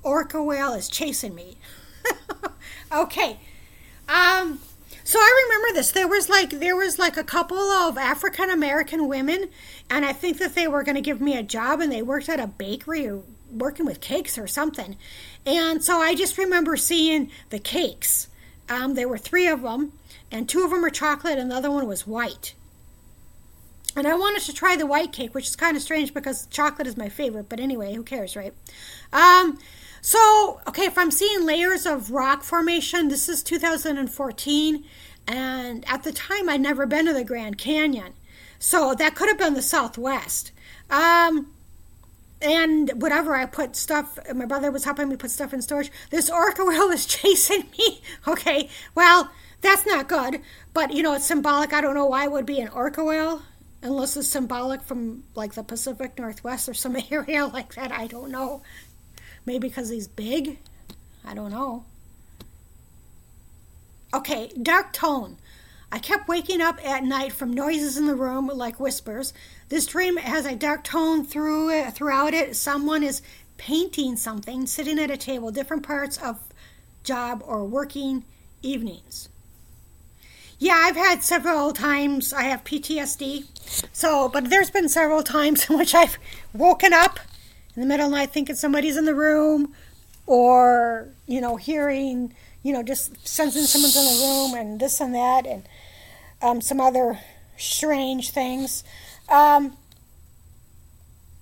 orca 0.03 0.41
whale 0.41 0.73
is 0.73 0.89
chasing 0.89 1.35
me. 1.35 1.57
okay. 2.91 3.39
Um, 4.07 4.59
so 5.03 5.19
I 5.19 5.45
remember 5.47 5.73
this. 5.75 5.91
There 5.91 6.07
was 6.07 6.29
like 6.29 6.51
there 6.51 6.75
was 6.75 6.99
like 6.99 7.17
a 7.17 7.23
couple 7.23 7.57
of 7.57 7.97
African 7.97 8.49
American 8.49 9.07
women, 9.07 9.49
and 9.89 10.05
I 10.05 10.13
think 10.13 10.37
that 10.39 10.55
they 10.55 10.67
were 10.67 10.83
going 10.83 10.95
to 10.95 11.01
give 11.01 11.21
me 11.21 11.37
a 11.37 11.43
job, 11.43 11.81
and 11.81 11.91
they 11.91 12.01
worked 12.01 12.29
at 12.29 12.39
a 12.39 12.47
bakery 12.47 13.07
or 13.07 13.21
working 13.51 13.85
with 13.85 14.01
cakes 14.01 14.37
or 14.37 14.47
something. 14.47 14.97
And 15.45 15.83
so 15.83 15.97
I 15.97 16.15
just 16.15 16.37
remember 16.37 16.77
seeing 16.77 17.31
the 17.49 17.59
cakes. 17.59 18.27
Um, 18.69 18.93
there 18.93 19.07
were 19.07 19.17
three 19.17 19.47
of 19.47 19.63
them, 19.63 19.93
and 20.31 20.47
two 20.47 20.63
of 20.63 20.69
them 20.69 20.81
were 20.81 20.91
chocolate, 20.91 21.39
and 21.39 21.49
the 21.49 21.55
other 21.55 21.71
one 21.71 21.87
was 21.87 22.05
white. 22.05 22.53
And 23.95 24.07
I 24.07 24.13
wanted 24.13 24.43
to 24.43 24.53
try 24.53 24.75
the 24.75 24.85
white 24.85 25.11
cake, 25.11 25.33
which 25.33 25.47
is 25.47 25.55
kind 25.55 25.75
of 25.75 25.81
strange 25.81 26.13
because 26.13 26.45
chocolate 26.47 26.87
is 26.87 26.95
my 26.95 27.09
favorite. 27.09 27.49
But 27.49 27.59
anyway, 27.59 27.95
who 27.95 28.03
cares, 28.03 28.35
right? 28.35 28.53
Um, 29.11 29.57
so, 30.01 30.61
okay, 30.67 30.85
if 30.85 30.97
I'm 30.97 31.11
seeing 31.11 31.45
layers 31.45 31.85
of 31.85 32.11
rock 32.11 32.43
formation, 32.43 33.09
this 33.09 33.27
is 33.27 33.43
2014, 33.43 34.83
and 35.27 35.85
at 35.87 36.03
the 36.03 36.11
time 36.11 36.49
I'd 36.49 36.61
never 36.61 36.85
been 36.85 37.05
to 37.05 37.13
the 37.13 37.23
Grand 37.23 37.57
Canyon. 37.57 38.13
So 38.59 38.93
that 38.95 39.15
could 39.15 39.29
have 39.29 39.37
been 39.37 39.53
the 39.53 39.61
Southwest. 39.61 40.51
Um, 40.89 41.51
and 42.41 43.01
whatever 43.01 43.35
I 43.35 43.45
put 43.45 43.75
stuff, 43.75 44.17
my 44.33 44.45
brother 44.45 44.71
was 44.71 44.85
helping 44.85 45.09
me 45.09 45.15
put 45.15 45.31
stuff 45.31 45.53
in 45.53 45.61
storage. 45.61 45.91
This 46.09 46.29
orca 46.29 46.63
whale 46.65 46.89
is 46.89 47.05
chasing 47.05 47.65
me. 47.77 48.01
Okay, 48.27 48.69
well, 48.95 49.31
that's 49.61 49.85
not 49.85 50.07
good, 50.07 50.41
but 50.73 50.93
you 50.93 51.01
know, 51.03 51.13
it's 51.13 51.25
symbolic. 51.25 51.73
I 51.73 51.81
don't 51.81 51.95
know 51.95 52.05
why 52.05 52.25
it 52.25 52.31
would 52.31 52.45
be 52.45 52.59
an 52.59 52.69
orca 52.69 53.03
whale 53.03 53.41
unless 53.81 54.17
it's 54.17 54.27
symbolic 54.27 54.81
from 54.81 55.23
like 55.35 55.53
the 55.53 55.63
Pacific 55.63 56.17
Northwest 56.17 56.69
or 56.69 56.73
some 56.73 56.97
area 57.11 57.45
like 57.45 57.75
that. 57.75 57.91
I 57.91 58.07
don't 58.07 58.31
know. 58.31 58.61
Maybe 59.49 59.67
because 59.67 59.89
he's 59.89 60.07
big? 60.07 60.59
I 61.25 61.33
don't 61.33 61.49
know. 61.49 61.83
Okay, 64.13 64.51
dark 64.61 64.93
tone. 64.93 65.37
I 65.91 65.97
kept 65.97 66.27
waking 66.27 66.61
up 66.61 66.79
at 66.85 67.03
night 67.03 67.33
from 67.33 67.51
noises 67.51 67.97
in 67.97 68.05
the 68.05 68.13
room 68.13 68.45
like 68.45 68.79
whispers. 68.79 69.33
This 69.69 69.87
dream 69.87 70.17
has 70.17 70.45
a 70.45 70.55
dark 70.55 70.83
tone 70.83 71.25
through 71.25 71.71
it, 71.71 71.95
throughout 71.95 72.35
it. 72.35 72.55
Someone 72.57 73.01
is 73.01 73.23
painting 73.57 74.17
something, 74.17 74.67
sitting 74.67 74.99
at 74.99 75.09
a 75.09 75.17
table, 75.17 75.49
different 75.49 75.81
parts 75.81 76.19
of 76.19 76.39
job 77.03 77.41
or 77.43 77.65
working 77.65 78.25
evenings. 78.61 79.29
Yeah, 80.59 80.75
I've 80.77 80.95
had 80.95 81.23
several 81.23 81.73
times. 81.73 82.33
I 82.33 82.43
have 82.43 82.63
PTSD. 82.63 83.45
So, 83.91 84.29
but 84.29 84.51
there's 84.51 84.69
been 84.69 84.89
several 84.89 85.23
times 85.23 85.67
in 85.71 85.75
which 85.79 85.95
I've 85.95 86.19
woken 86.53 86.93
up 86.93 87.19
in 87.75 87.81
the 87.81 87.88
middle 87.88 88.05
of 88.05 88.11
the 88.11 88.17
night 88.17 88.31
thinking 88.31 88.55
somebody's 88.55 88.97
in 88.97 89.05
the 89.05 89.15
room 89.15 89.73
or, 90.25 91.09
you 91.27 91.41
know, 91.41 91.55
hearing, 91.55 92.33
you 92.63 92.73
know, 92.73 92.83
just 92.83 93.27
sensing 93.27 93.63
someone's 93.63 93.95
in 93.95 94.05
the 94.05 94.25
room 94.25 94.53
and 94.53 94.79
this 94.79 94.99
and 94.99 95.15
that 95.15 95.45
and 95.47 95.63
um, 96.41 96.61
some 96.61 96.79
other 96.79 97.19
strange 97.57 98.31
things. 98.31 98.83
Um, 99.27 99.77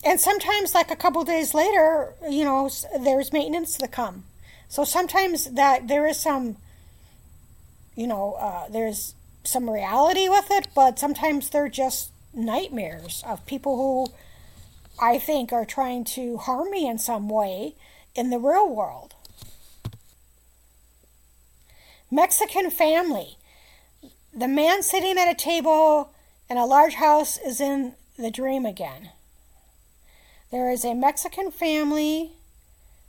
and 0.03 0.19
sometimes, 0.19 0.73
like 0.73 0.91
a 0.91 0.95
couple 0.95 1.23
days 1.23 1.53
later, 1.53 2.13
you 2.29 2.45
know, 2.45 2.69
there's 2.99 3.33
maintenance 3.33 3.77
to 3.77 3.87
come. 3.87 4.23
So 4.69 4.83
sometimes 4.83 5.51
that 5.51 5.87
there 5.87 6.05
is 6.05 6.19
some, 6.19 6.57
you 7.95 8.07
know, 8.07 8.33
uh, 8.33 8.67
there's 8.69 9.15
some 9.43 9.69
reality 9.69 10.27
with 10.29 10.51
it, 10.51 10.67
but 10.75 10.99
sometimes 10.99 11.49
they're 11.49 11.69
just 11.69 12.11
nightmares 12.33 13.23
of 13.25 13.45
people 13.45 13.75
who 13.77 14.13
I 14.99 15.17
think, 15.19 15.53
are 15.53 15.65
trying 15.65 16.03
to 16.05 16.37
harm 16.37 16.71
me 16.71 16.87
in 16.87 16.97
some 16.97 17.29
way 17.29 17.75
in 18.15 18.29
the 18.29 18.39
real 18.39 18.67
world. 18.67 19.13
Mexican 22.09 22.69
family. 22.69 23.37
The 24.33 24.47
man 24.47 24.81
sitting 24.81 25.17
at 25.17 25.29
a 25.29 25.35
table 25.35 26.11
in 26.49 26.57
a 26.57 26.65
large 26.65 26.95
house 26.95 27.37
is 27.37 27.59
in 27.59 27.93
the 28.17 28.31
dream 28.31 28.65
again. 28.65 29.09
There 30.51 30.71
is 30.71 30.85
a 30.85 30.93
Mexican 30.93 31.51
family 31.51 32.31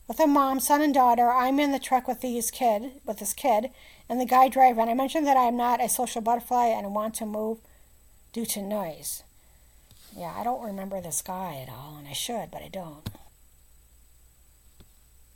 with 0.09 0.19
a 0.19 0.27
mom, 0.27 0.59
son, 0.59 0.83
and 0.83 0.93
daughter. 0.93 1.31
I'm 1.31 1.61
in 1.61 1.71
the 1.71 1.79
truck 1.79 2.09
with 2.09 2.21
these 2.21 2.51
kid, 2.51 2.93
with 3.05 3.19
this 3.19 3.33
kid, 3.33 3.71
and 4.09 4.21
the 4.21 4.25
guy 4.27 4.49
driving. 4.49 4.89
I 4.89 4.95
mentioned 4.95 5.27
that 5.27 5.37
I'm 5.37 5.57
not 5.57 5.83
a 5.83 5.89
social 5.89 6.21
butterfly 6.21 6.67
and 6.67 6.95
want 6.95 7.15
to 7.17 7.27
move 7.27 7.59
due 8.33 8.47
to 8.47 8.63
noise. 8.63 9.23
Yeah, 10.17 10.35
I 10.37 10.43
don't 10.45 10.65
remember 10.65 11.01
this 11.01 11.23
guy 11.23 11.61
at 11.63 11.69
all, 11.69 11.97
and 11.99 12.09
I 12.09 12.13
should, 12.13 12.51
but 12.51 12.63
I 12.63 12.69
don't. 12.69 13.09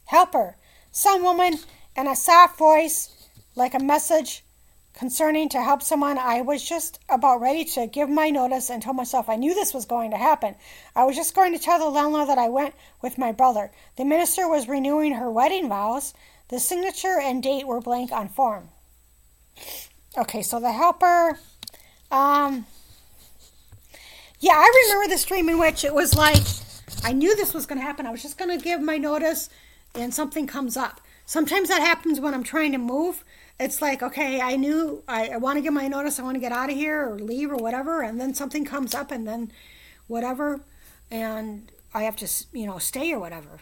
Helper, 0.06 0.56
some 0.90 1.22
woman 1.22 1.58
in 1.96 2.06
a 2.06 2.16
soft 2.16 2.58
voice, 2.58 3.28
like 3.54 3.74
a 3.74 3.78
message 3.78 4.44
concerning 4.94 5.48
to 5.50 5.62
help 5.62 5.82
someone. 5.82 6.18
I 6.18 6.42
was 6.42 6.62
just 6.62 6.98
about 7.08 7.40
ready 7.40 7.64
to 7.64 7.86
give 7.86 8.08
my 8.08 8.30
notice 8.30 8.70
and 8.70 8.82
told 8.82 8.96
myself 8.96 9.28
I 9.28 9.36
knew 9.36 9.54
this 9.54 9.74
was 9.74 9.84
going 9.84 10.10
to 10.10 10.16
happen. 10.16 10.54
I 10.94 11.04
was 11.04 11.16
just 11.16 11.34
going 11.34 11.52
to 11.52 11.58
tell 11.58 11.78
the 11.78 11.88
landlord 11.88 12.28
that 12.28 12.38
I 12.38 12.48
went 12.48 12.74
with 13.00 13.18
my 13.18 13.32
brother. 13.32 13.70
The 13.96 14.04
minister 14.04 14.48
was 14.48 14.68
renewing 14.68 15.14
her 15.14 15.30
wedding 15.30 15.68
vows. 15.68 16.14
The 16.48 16.60
signature 16.60 17.18
and 17.20 17.42
date 17.42 17.66
were 17.66 17.80
blank 17.80 18.12
on 18.12 18.28
form. 18.28 18.68
Okay, 20.16 20.42
so 20.42 20.60
the 20.60 20.72
helper. 20.72 21.38
Um, 22.10 22.66
yeah, 24.42 24.54
I 24.54 24.84
remember 24.84 25.08
this 25.08 25.24
dream 25.24 25.48
in 25.48 25.58
which 25.58 25.84
it 25.84 25.94
was 25.94 26.14
like 26.14 26.42
I 27.02 27.12
knew 27.12 27.34
this 27.34 27.54
was 27.54 27.64
going 27.64 27.80
to 27.80 27.86
happen. 27.86 28.06
I 28.06 28.10
was 28.10 28.22
just 28.22 28.36
going 28.36 28.56
to 28.56 28.62
give 28.62 28.80
my 28.80 28.98
notice 28.98 29.48
and 29.94 30.12
something 30.12 30.46
comes 30.46 30.76
up. 30.76 31.00
Sometimes 31.24 31.68
that 31.68 31.80
happens 31.80 32.20
when 32.20 32.34
I'm 32.34 32.42
trying 32.42 32.72
to 32.72 32.78
move 32.78 33.24
it's 33.62 33.80
like 33.80 34.02
okay 34.02 34.40
i 34.40 34.56
knew 34.56 35.02
i, 35.06 35.28
I 35.28 35.36
want 35.36 35.56
to 35.56 35.62
give 35.62 35.72
my 35.72 35.88
notice 35.88 36.18
i 36.18 36.22
want 36.22 36.34
to 36.34 36.40
get 36.40 36.52
out 36.52 36.70
of 36.70 36.76
here 36.76 37.08
or 37.08 37.18
leave 37.18 37.50
or 37.50 37.56
whatever 37.56 38.02
and 38.02 38.20
then 38.20 38.34
something 38.34 38.64
comes 38.64 38.94
up 38.94 39.10
and 39.10 39.26
then 39.26 39.52
whatever 40.06 40.60
and 41.10 41.70
i 41.94 42.02
have 42.02 42.16
to 42.16 42.28
you 42.52 42.66
know 42.66 42.78
stay 42.78 43.12
or 43.12 43.20
whatever 43.20 43.60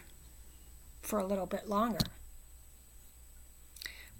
for 1.01 1.19
a 1.19 1.25
little 1.25 1.45
bit 1.45 1.69
longer 1.69 1.99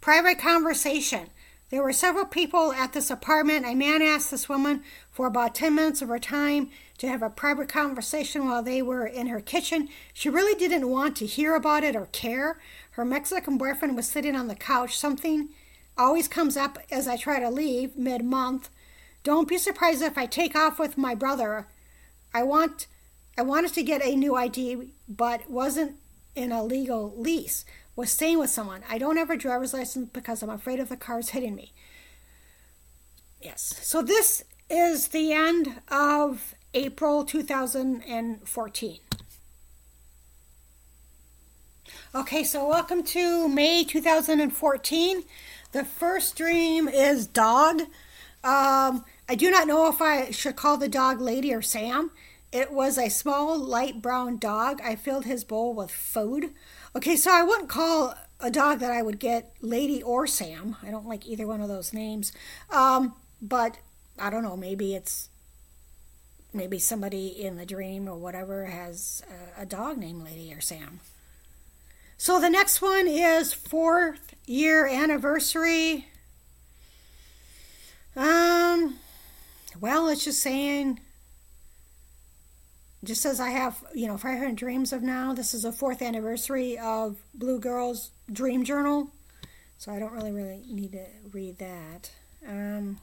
private 0.01 0.39
conversation 0.39 1.29
there 1.71 1.81
were 1.81 1.93
several 1.93 2.25
people 2.25 2.73
at 2.73 2.91
this 2.91 3.09
apartment. 3.09 3.65
A 3.65 3.73
man 3.73 4.01
asked 4.01 4.29
this 4.29 4.49
woman 4.49 4.83
for 5.09 5.25
about 5.25 5.55
10 5.55 5.73
minutes 5.73 6.01
of 6.01 6.09
her 6.09 6.19
time 6.19 6.69
to 6.97 7.07
have 7.07 7.23
a 7.23 7.29
private 7.29 7.69
conversation 7.69 8.45
while 8.45 8.61
they 8.61 8.81
were 8.81 9.07
in 9.07 9.27
her 9.27 9.39
kitchen. 9.39 9.87
She 10.13 10.29
really 10.29 10.59
didn't 10.59 10.89
want 10.89 11.15
to 11.17 11.25
hear 11.25 11.55
about 11.55 11.85
it 11.85 11.95
or 11.95 12.07
care. 12.07 12.59
Her 12.91 13.05
Mexican 13.05 13.57
boyfriend 13.57 13.95
was 13.95 14.05
sitting 14.07 14.35
on 14.35 14.49
the 14.49 14.55
couch. 14.55 14.97
Something 14.97 15.49
always 15.97 16.27
comes 16.27 16.57
up 16.57 16.77
as 16.91 17.07
I 17.07 17.15
try 17.15 17.39
to 17.39 17.49
leave 17.49 17.95
mid 17.95 18.23
month. 18.25 18.69
Don't 19.23 19.47
be 19.47 19.57
surprised 19.57 20.01
if 20.01 20.17
I 20.17 20.25
take 20.25 20.55
off 20.55 20.77
with 20.77 20.97
my 20.97 21.15
brother. 21.15 21.67
I 22.33 22.43
want 22.43 22.87
I 23.37 23.43
wanted 23.43 23.73
to 23.75 23.83
get 23.83 24.03
a 24.03 24.15
new 24.15 24.35
ID, 24.35 24.91
but 25.07 25.49
wasn't 25.49 25.95
in 26.35 26.51
a 26.51 26.63
legal 26.63 27.13
lease. 27.17 27.63
Was 27.95 28.11
staying 28.11 28.39
with 28.39 28.49
someone. 28.49 28.83
I 28.89 28.97
don't 28.97 29.17
have 29.17 29.29
a 29.29 29.37
driver's 29.37 29.73
license 29.73 30.09
because 30.11 30.41
I'm 30.41 30.49
afraid 30.49 30.79
of 30.79 30.89
the 30.89 30.95
cars 30.95 31.29
hitting 31.29 31.55
me. 31.55 31.73
Yes. 33.41 33.79
So 33.81 34.01
this 34.01 34.43
is 34.69 35.09
the 35.09 35.33
end 35.33 35.81
of 35.89 36.55
April 36.73 37.25
2014. 37.25 38.99
Okay, 42.13 42.43
so 42.43 42.67
welcome 42.67 43.03
to 43.03 43.47
May 43.47 43.83
2014. 43.83 45.23
The 45.71 45.83
first 45.85 46.35
dream 46.35 46.87
is 46.87 47.27
dog. 47.27 47.81
Um, 48.43 49.05
I 49.29 49.35
do 49.35 49.49
not 49.51 49.67
know 49.67 49.87
if 49.87 50.01
I 50.01 50.31
should 50.31 50.55
call 50.55 50.77
the 50.77 50.89
dog 50.89 51.21
Lady 51.21 51.53
or 51.53 51.61
Sam. 51.61 52.11
It 52.51 52.71
was 52.73 52.97
a 52.97 53.09
small 53.09 53.57
light 53.57 54.01
brown 54.01 54.37
dog. 54.37 54.81
I 54.83 54.95
filled 54.95 55.23
his 55.23 55.45
bowl 55.45 55.73
with 55.73 55.89
food. 55.89 56.51
Okay, 56.95 57.15
so 57.15 57.31
I 57.33 57.43
wouldn't 57.43 57.69
call 57.69 58.15
a 58.41 58.51
dog 58.51 58.79
that 58.79 58.91
I 58.91 59.01
would 59.01 59.19
get 59.19 59.53
Lady 59.61 60.03
or 60.03 60.27
Sam. 60.27 60.75
I 60.83 60.91
don't 60.91 61.07
like 61.07 61.25
either 61.25 61.47
one 61.47 61.61
of 61.61 61.69
those 61.69 61.93
names. 61.93 62.33
Um, 62.69 63.13
but 63.41 63.77
I 64.19 64.29
don't 64.29 64.43
know, 64.43 64.57
maybe 64.57 64.93
it's 64.93 65.29
maybe 66.53 66.79
somebody 66.79 67.27
in 67.27 67.55
the 67.55 67.65
dream 67.65 68.09
or 68.09 68.17
whatever 68.17 68.65
has 68.65 69.23
a, 69.57 69.61
a 69.61 69.65
dog 69.65 69.97
named 69.97 70.23
Lady 70.23 70.53
or 70.53 70.59
Sam. 70.59 70.99
So 72.17 72.39
the 72.39 72.49
next 72.49 72.81
one 72.81 73.07
is 73.07 73.53
fourth 73.53 74.35
year 74.45 74.85
anniversary. 74.85 76.07
Um, 78.15 78.97
well, 79.79 80.09
it's 80.09 80.25
just 80.25 80.41
saying, 80.41 80.99
just 83.03 83.21
says 83.21 83.39
I 83.39 83.49
have, 83.49 83.83
you 83.93 84.07
know, 84.07 84.17
500 84.17 84.55
dreams 84.55 84.93
of 84.93 85.01
now. 85.01 85.33
This 85.33 85.53
is 85.53 85.63
the 85.63 85.71
fourth 85.71 86.01
anniversary 86.01 86.77
of 86.77 87.17
Blue 87.33 87.59
Girl's 87.59 88.11
Dream 88.31 88.63
Journal. 88.63 89.09
So 89.77 89.91
I 89.91 89.99
don't 89.99 90.13
really, 90.13 90.31
really 90.31 90.63
need 90.67 90.91
to 90.91 91.05
read 91.31 91.57
that. 91.57 92.11
Um, 92.47 92.99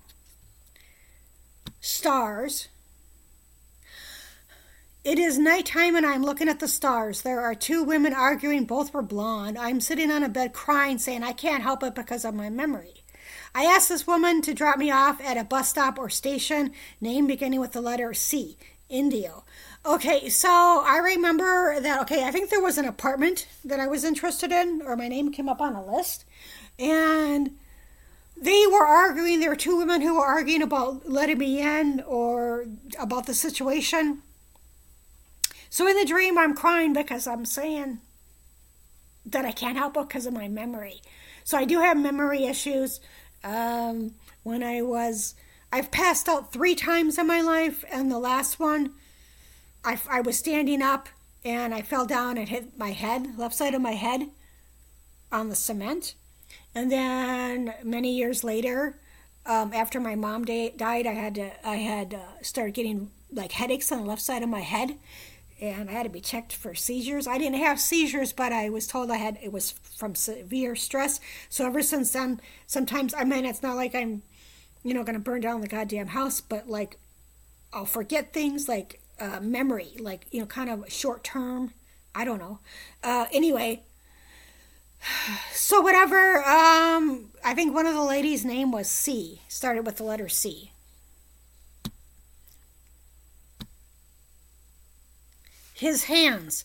stars. 1.81 2.69
It 5.03 5.19
is 5.19 5.39
nighttime 5.39 5.97
and 5.97 6.07
I'm 6.07 6.23
looking 6.23 6.49
at 6.49 6.61
the 6.61 6.69
stars. 6.69 7.23
There 7.23 7.41
are 7.41 7.55
two 7.55 7.83
women 7.83 8.13
arguing, 8.13 8.65
both 8.65 8.93
were 8.93 9.03
blonde. 9.03 9.59
I'm 9.59 9.81
sitting 9.81 10.11
on 10.11 10.23
a 10.23 10.29
bed 10.29 10.53
crying, 10.53 10.99
saying 10.99 11.25
I 11.25 11.33
can't 11.33 11.63
help 11.63 11.83
it 11.83 11.95
because 11.95 12.25
of 12.25 12.35
my 12.35 12.51
memory. 12.51 13.05
I 13.55 13.65
asked 13.65 13.89
this 13.89 14.07
woman 14.07 14.43
to 14.43 14.55
drop 14.55 14.79
me 14.79 14.91
off 14.91 15.21
at 15.21 15.37
a 15.37 15.45
bus 15.45 15.69
stop 15.69 15.99
or 15.99 16.11
station, 16.11 16.73
name 17.01 17.27
beginning 17.27 17.59
with 17.61 17.73
the 17.73 17.81
letter 17.81 18.13
C, 18.15 18.57
Indio. 18.89 19.45
Okay, 19.87 20.29
so 20.29 20.49
I 20.85 20.99
remember 20.99 21.81
that, 21.81 22.01
okay, 22.03 22.25
I 22.25 22.31
think 22.31 22.51
there 22.51 22.61
was 22.61 22.79
an 22.79 22.85
apartment 22.85 23.47
that 23.65 23.81
I 23.81 23.87
was 23.87 24.05
interested 24.05 24.53
in, 24.53 24.83
or 24.85 24.97
my 24.97 25.09
name 25.09 25.33
came 25.33 25.49
up 25.49 25.61
on 25.61 25.75
a 25.75 25.85
list, 25.85 26.25
and 26.79 27.57
they 28.37 28.65
were 28.67 28.87
arguing. 28.87 29.41
There 29.41 29.51
were 29.51 29.57
two 29.57 29.79
women 29.79 30.01
who 30.01 30.17
were 30.17 30.27
arguing 30.27 30.63
about 30.63 31.09
letting 31.09 31.39
me 31.39 31.61
in 31.61 32.01
or 32.07 32.67
about 32.99 33.27
the 33.27 33.35
situation. 33.35 34.23
So 35.71 35.87
in 35.87 35.97
the 35.97 36.05
dream, 36.05 36.39
I'm 36.39 36.55
crying 36.55 36.93
because 36.93 37.27
I'm 37.27 37.45
saying 37.45 37.99
that 39.27 39.45
I 39.45 39.53
can't 39.53 39.77
help 39.77 39.97
it 39.97 40.09
because 40.09 40.27
of 40.27 40.33
my 40.33 40.49
memory. 40.49 41.03
So 41.45 41.57
I 41.57 41.65
do 41.65 41.81
have 41.81 41.97
memory 41.97 42.45
issues. 42.45 43.01
Um, 43.45 44.15
when 44.43 44.63
I 44.63 44.83
was, 44.83 45.35
I've 45.73 45.91
passed 45.91 46.29
out 46.29 46.53
three 46.53 46.75
times 46.75 47.19
in 47.19 47.27
my 47.27 47.41
life, 47.41 47.85
and 47.91 48.11
the 48.11 48.19
last 48.19 48.59
one, 48.59 48.95
I, 49.85 49.99
I 50.11 50.21
was 50.21 50.39
standing 50.39 50.83
up 50.83 51.09
and 51.45 51.75
I 51.75 51.83
fell 51.83 52.07
down 52.07 52.37
and 52.37 52.49
hit 52.49 52.79
my 52.79 52.91
head, 52.91 53.39
left 53.39 53.55
side 53.55 53.75
of 53.75 53.81
my 53.81 53.93
head, 53.93 54.29
on 55.31 55.49
the 55.49 55.55
cement. 55.55 56.15
And 56.75 56.91
then 56.91 57.75
many 57.83 58.13
years 58.13 58.43
later, 58.45 58.97
um, 59.47 59.73
after 59.73 60.01
my 60.01 60.15
mom 60.15 60.45
da- 60.45 60.75
died, 60.77 61.07
I 61.07 61.15
had 61.15 61.35
to 61.37 61.67
I 61.67 61.77
had 61.77 62.15
uh, 62.15 62.43
started 62.43 62.75
getting 62.75 63.11
like 63.33 63.53
headaches 63.53 63.91
on 63.91 64.01
the 64.01 64.05
left 64.05 64.23
side 64.23 64.43
of 64.43 64.49
my 64.49 64.61
head, 64.61 64.97
and 65.61 65.89
I 65.89 65.93
had 65.93 66.05
to 66.05 66.11
be 66.11 66.21
checked 66.21 66.53
for 66.55 66.75
seizures. 66.75 67.27
I 67.27 67.39
didn't 67.39 67.59
have 67.59 67.81
seizures, 67.81 68.33
but 68.33 68.53
I 68.53 68.69
was 68.69 68.87
told 68.87 69.11
I 69.11 69.17
had 69.17 69.39
it 69.43 69.53
was 69.53 69.73
from 69.73 70.15
severe 70.15 70.77
stress. 70.77 71.21
So 71.49 71.67
ever 71.67 71.83
since 71.83 72.13
then, 72.13 72.41
sometimes 72.67 73.15
I 73.15 73.25
mean 73.25 73.45
it's 73.45 73.63
not 73.63 73.77
like 73.77 73.95
I'm, 73.95 74.23
you 74.83 74.95
know, 74.95 75.05
gonna 75.05 75.19
burn 75.19 75.41
down 75.41 75.63
the 75.63 75.69
goddamn 75.69 76.09
house, 76.09 76.41
but 76.41 76.69
like 76.69 76.99
I'll 77.73 77.87
forget 77.87 78.33
things 78.33 78.69
like 78.69 79.01
uh, 79.21 79.41
memory, 79.41 79.93
like 79.99 80.27
you 80.31 80.41
know, 80.41 80.47
kind 80.47 80.71
of 80.71 80.91
short 80.93 81.25
term. 81.25 81.73
I 82.15 82.25
don't 82.25 82.39
know. 82.39 82.61
Uh, 83.03 83.27
anyway, 83.33 83.83
so 85.53 85.81
whatever. 85.81 86.39
Um, 86.45 87.31
I 87.45 87.55
think 87.55 87.75
one 87.75 87.87
of 87.87 87.95
the 87.95 88.03
ladies' 88.03 88.45
name 88.45 88.73
was 88.73 88.89
C. 88.89 89.43
Started 89.49 89.87
with 89.87 89.97
the 89.97 90.05
letter 90.05 90.29
C. 90.29 90.73
his 95.79 96.05
hands. 96.05 96.65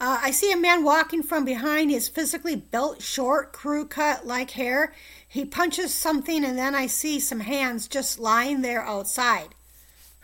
Uh, 0.00 0.18
I 0.22 0.30
see 0.30 0.52
a 0.52 0.56
man 0.56 0.84
walking 0.84 1.22
from 1.22 1.44
behind. 1.44 1.90
He's 1.90 2.08
physically 2.08 2.56
built, 2.56 3.02
short, 3.02 3.52
crew 3.52 3.86
cut 3.86 4.26
like 4.26 4.52
hair. 4.52 4.92
He 5.26 5.44
punches 5.44 5.92
something, 5.94 6.44
and 6.44 6.58
then 6.58 6.74
I 6.74 6.86
see 6.86 7.18
some 7.20 7.40
hands 7.40 7.88
just 7.88 8.18
lying 8.18 8.62
there 8.62 8.82
outside. 8.82 9.54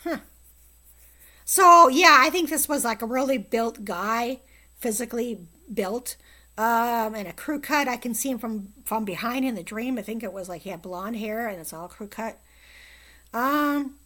Huh. 0.04 0.18
So, 1.52 1.88
yeah, 1.88 2.16
I 2.18 2.30
think 2.30 2.48
this 2.48 2.66
was 2.66 2.82
like 2.82 3.02
a 3.02 3.06
really 3.06 3.36
built 3.36 3.84
guy, 3.84 4.38
physically 4.78 5.38
built, 5.70 6.16
um, 6.56 7.14
and 7.14 7.28
a 7.28 7.34
crew 7.34 7.60
cut. 7.60 7.88
I 7.88 7.98
can 7.98 8.14
see 8.14 8.30
him 8.30 8.38
from, 8.38 8.68
from 8.86 9.04
behind 9.04 9.44
in 9.44 9.54
the 9.54 9.62
dream. 9.62 9.98
I 9.98 10.02
think 10.02 10.22
it 10.22 10.32
was 10.32 10.48
like 10.48 10.62
he 10.62 10.70
had 10.70 10.80
blonde 10.80 11.16
hair, 11.16 11.46
and 11.48 11.60
it's 11.60 11.74
all 11.74 11.88
crew 11.88 12.06
cut. 12.06 12.38
Um, 13.34 13.96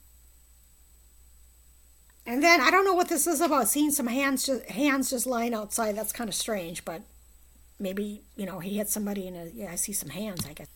and 2.27 2.43
then 2.43 2.61
I 2.61 2.73
don't 2.73 2.85
know 2.85 2.95
what 2.95 3.09
this 3.09 3.29
is 3.29 3.41
about 3.41 3.69
seeing 3.69 3.93
some 3.93 4.09
hands 4.09 4.45
just 4.45 4.65
hands 4.65 5.11
just 5.11 5.25
lying 5.25 5.55
outside. 5.55 5.95
That's 5.95 6.13
kind 6.13 6.29
of 6.29 6.35
strange, 6.35 6.85
but 6.85 7.03
maybe, 7.79 8.23
you 8.37 8.47
know, 8.47 8.59
he 8.59 8.79
hit 8.79 8.89
somebody 8.89 9.29
and 9.29 9.55
yeah, 9.55 9.71
I 9.71 9.77
see 9.77 9.93
some 9.93 10.09
hands, 10.09 10.45
I 10.51 10.53
guess. 10.53 10.67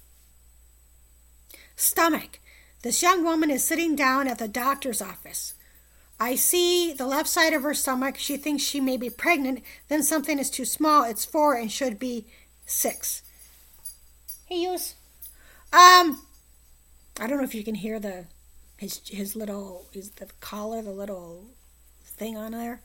Stomach. 1.74 2.38
This 2.84 3.02
young 3.02 3.24
woman 3.24 3.50
is 3.50 3.64
sitting 3.64 3.96
down 3.96 4.28
at 4.28 4.38
the 4.38 4.46
doctor's 4.46 5.02
office. 5.02 5.54
I 6.22 6.34
see 6.34 6.92
the 6.92 7.06
left 7.06 7.28
side 7.30 7.54
of 7.54 7.62
her 7.62 7.72
stomach. 7.72 8.18
She 8.18 8.36
thinks 8.36 8.62
she 8.62 8.78
may 8.78 8.98
be 8.98 9.08
pregnant. 9.08 9.62
Then 9.88 10.02
something 10.02 10.38
is 10.38 10.50
too 10.50 10.66
small. 10.66 11.04
It's 11.04 11.24
four 11.24 11.54
and 11.54 11.72
should 11.72 11.98
be 11.98 12.26
six. 12.66 13.22
Hey, 14.44 14.56
use. 14.56 14.96
Um, 15.72 16.20
I 17.18 17.26
don't 17.26 17.38
know 17.38 17.44
if 17.44 17.54
you 17.54 17.64
can 17.64 17.76
hear 17.76 17.98
the 17.98 18.26
his 18.76 19.00
his 19.06 19.34
little 19.34 19.86
his 19.92 20.10
the 20.10 20.26
collar, 20.40 20.82
the 20.82 20.90
little 20.90 21.46
thing 22.04 22.36
on 22.36 22.52
there. 22.52 22.82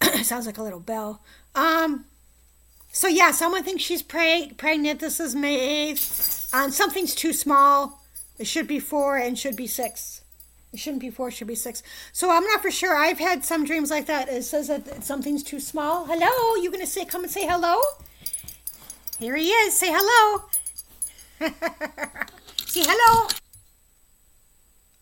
Sounds 0.22 0.46
like 0.46 0.58
a 0.58 0.62
little 0.62 0.80
bell. 0.80 1.22
Um, 1.54 2.06
so 2.90 3.06
yeah, 3.06 3.30
someone 3.30 3.62
thinks 3.62 3.84
she's 3.84 4.02
pre- 4.02 4.52
pregnant. 4.56 4.98
This 4.98 5.20
is 5.20 5.36
May 5.36 5.60
eighth. 5.60 6.52
Um, 6.52 6.72
something's 6.72 7.14
too 7.14 7.32
small. 7.32 8.02
It 8.38 8.46
should 8.48 8.66
be 8.66 8.80
four 8.80 9.16
and 9.18 9.38
should 9.38 9.54
be 9.54 9.68
six. 9.68 10.22
It 10.72 10.78
shouldn't 10.78 11.00
be 11.00 11.10
four, 11.10 11.28
it 11.28 11.32
should 11.32 11.48
be 11.48 11.54
six. 11.54 11.82
So 12.12 12.30
I'm 12.30 12.44
not 12.44 12.62
for 12.62 12.70
sure. 12.70 12.96
I've 12.96 13.18
had 13.18 13.44
some 13.44 13.64
dreams 13.64 13.90
like 13.90 14.06
that. 14.06 14.28
It 14.28 14.44
says 14.44 14.68
that 14.68 15.02
something's 15.02 15.42
too 15.42 15.58
small. 15.58 16.06
Hello, 16.06 16.62
you 16.62 16.70
gonna 16.70 16.86
say 16.86 17.04
come 17.04 17.24
and 17.24 17.30
say 17.30 17.46
hello? 17.46 17.80
Here 19.18 19.36
he 19.36 19.48
is. 19.48 19.76
Say 19.76 19.88
hello. 19.90 20.44
say 22.66 22.84
hello. 22.86 23.28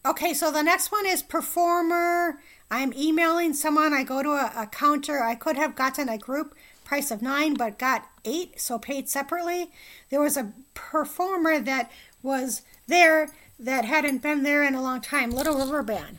Okay, 0.06 0.32
so 0.32 0.50
the 0.50 0.62
next 0.62 0.90
one 0.90 1.06
is 1.06 1.22
performer. 1.22 2.40
I'm 2.70 2.92
emailing 2.94 3.52
someone. 3.52 3.92
I 3.92 4.04
go 4.04 4.22
to 4.22 4.30
a, 4.30 4.52
a 4.56 4.66
counter. 4.66 5.22
I 5.22 5.34
could 5.34 5.56
have 5.56 5.76
gotten 5.76 6.08
a 6.08 6.18
group 6.18 6.54
price 6.84 7.10
of 7.10 7.20
nine, 7.20 7.54
but 7.54 7.78
got 7.78 8.08
eight, 8.24 8.58
so 8.58 8.78
paid 8.78 9.08
separately. 9.08 9.70
There 10.08 10.20
was 10.20 10.38
a 10.38 10.52
performer 10.72 11.60
that 11.60 11.92
was 12.22 12.62
there 12.86 13.28
that 13.58 13.84
hadn't 13.84 14.22
been 14.22 14.42
there 14.42 14.62
in 14.62 14.74
a 14.74 14.82
long 14.82 15.00
time. 15.00 15.30
Little 15.30 15.58
River 15.58 15.82
Band. 15.82 16.18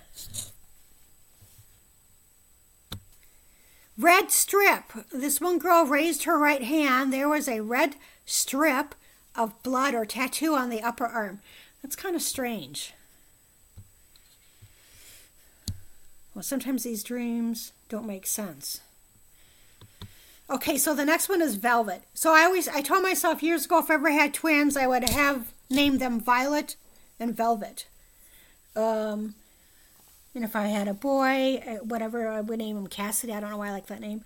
Red 3.97 4.31
strip. 4.31 4.83
This 5.11 5.41
one 5.41 5.59
girl 5.59 5.85
raised 5.85 6.23
her 6.23 6.37
right 6.37 6.63
hand. 6.63 7.11
There 7.11 7.27
was 7.27 7.47
a 7.47 7.61
red 7.61 7.95
strip 8.25 8.95
of 9.35 9.61
blood 9.63 9.93
or 9.93 10.05
tattoo 10.05 10.55
on 10.55 10.69
the 10.69 10.81
upper 10.81 11.05
arm. 11.05 11.39
That's 11.81 11.95
kind 11.95 12.15
of 12.15 12.21
strange. 12.21 12.93
Well, 16.33 16.43
sometimes 16.43 16.83
these 16.83 17.03
dreams 17.03 17.73
don't 17.89 18.07
make 18.07 18.25
sense. 18.25 18.81
Okay, 20.49 20.77
so 20.77 20.95
the 20.95 21.05
next 21.05 21.29
one 21.29 21.41
is 21.41 21.55
velvet. 21.55 22.03
So 22.13 22.33
I 22.33 22.43
always 22.43 22.67
I 22.67 22.81
told 22.81 23.03
myself 23.03 23.43
years 23.43 23.65
ago 23.65 23.79
if 23.79 23.91
I 23.91 23.95
ever 23.95 24.11
had 24.11 24.33
twins, 24.33 24.77
I 24.77 24.87
would 24.87 25.07
have 25.09 25.51
named 25.69 25.99
them 25.99 26.19
Violet 26.19 26.75
and 27.19 27.35
velvet. 27.35 27.87
Um, 28.75 29.35
and 30.35 30.43
if 30.43 30.55
I 30.55 30.67
had 30.67 30.87
a 30.87 30.93
boy, 30.93 31.61
uh, 31.67 31.83
whatever, 31.83 32.27
I 32.27 32.41
would 32.41 32.59
name 32.59 32.77
him 32.77 32.87
Cassidy. 32.87 33.33
I 33.33 33.39
don't 33.39 33.49
know 33.49 33.57
why 33.57 33.69
I 33.69 33.71
like 33.71 33.87
that 33.87 33.99
name. 33.99 34.23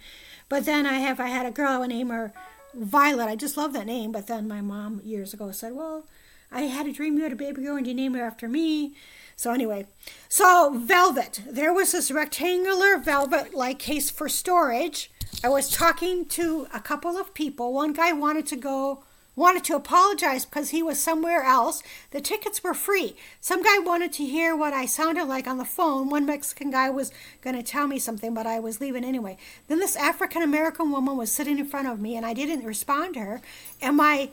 But 0.50 0.66
then 0.66 0.86
I 0.86 1.00
have, 1.00 1.20
I 1.20 1.28
had 1.28 1.46
a 1.46 1.52
girl, 1.52 1.72
I 1.72 1.78
would 1.78 1.90
name 1.90 2.10
her 2.10 2.34
Violet. 2.76 3.28
I 3.28 3.36
just 3.36 3.58
love 3.58 3.74
that 3.74 3.86
name. 3.86 4.12
But 4.12 4.28
then 4.28 4.48
my 4.48 4.62
mom 4.62 5.02
years 5.04 5.34
ago 5.34 5.52
said, 5.52 5.74
well, 5.74 6.06
I 6.52 6.64
had 6.64 6.86
a 6.86 6.92
dream 6.92 7.18
you 7.18 7.24
had 7.24 7.32
a 7.32 7.36
baby 7.36 7.64
girl 7.64 7.78
and 7.78 7.88
you 7.88 7.94
named 7.94 8.16
her 8.16 8.24
after 8.24 8.48
me. 8.48 8.94
So 9.36 9.52
anyway, 9.52 9.88
so 10.30 10.74
velvet. 10.76 11.42
There 11.50 11.74
was 11.74 11.92
this 11.92 12.12
rectangular 12.12 12.98
velvet 12.98 13.54
like 13.54 13.80
case 13.80 14.10
for 14.10 14.30
storage. 14.30 15.12
I 15.44 15.50
was 15.50 15.72
talking 15.72 16.26
to 16.28 16.68
a 16.74 16.80
couple 16.80 17.18
of 17.18 17.34
people. 17.34 17.74
One 17.74 17.94
guy 17.94 18.14
wanted 18.14 18.46
to 18.48 18.56
go 18.56 19.04
wanted 19.36 19.64
to 19.66 19.76
apologize 19.76 20.46
because 20.46 20.70
he 20.70 20.84
was 20.84 21.00
somewhere 21.00 21.44
else. 21.44 21.82
The 22.12 22.22
tickets 22.22 22.64
were 22.64 22.74
free. 22.74 23.16
Some 23.42 23.64
guy 23.64 23.80
wanted 23.80 24.14
to 24.14 24.26
hear 24.26 24.56
what 24.56 24.74
I 24.74 24.86
sounded 24.86 25.26
like 25.26 25.48
on 25.48 25.58
the 25.58 25.66
phone. 25.66 26.10
One 26.10 26.26
Mexican 26.26 26.72
guy 26.72 26.90
was 26.90 27.12
going 27.42 27.56
to 27.56 27.64
tell 27.64 27.88
me 27.88 28.00
something, 28.00 28.34
but 28.34 28.48
I 28.48 28.60
was 28.60 28.80
leaving 28.80 29.04
anyway. 29.04 29.38
Then 29.68 29.80
this 29.80 29.96
African 29.96 30.42
American 30.42 30.92
woman 30.92 31.18
was 31.18 31.32
sitting 31.32 31.60
in 31.60 31.66
front 31.66 31.88
of 31.88 32.00
me, 32.00 32.16
and 32.16 32.26
I 32.26 32.34
didn't 32.34 32.66
respond 32.66 33.16
to 33.16 33.22
her. 33.22 33.42
Am 33.82 34.00
I 34.00 34.30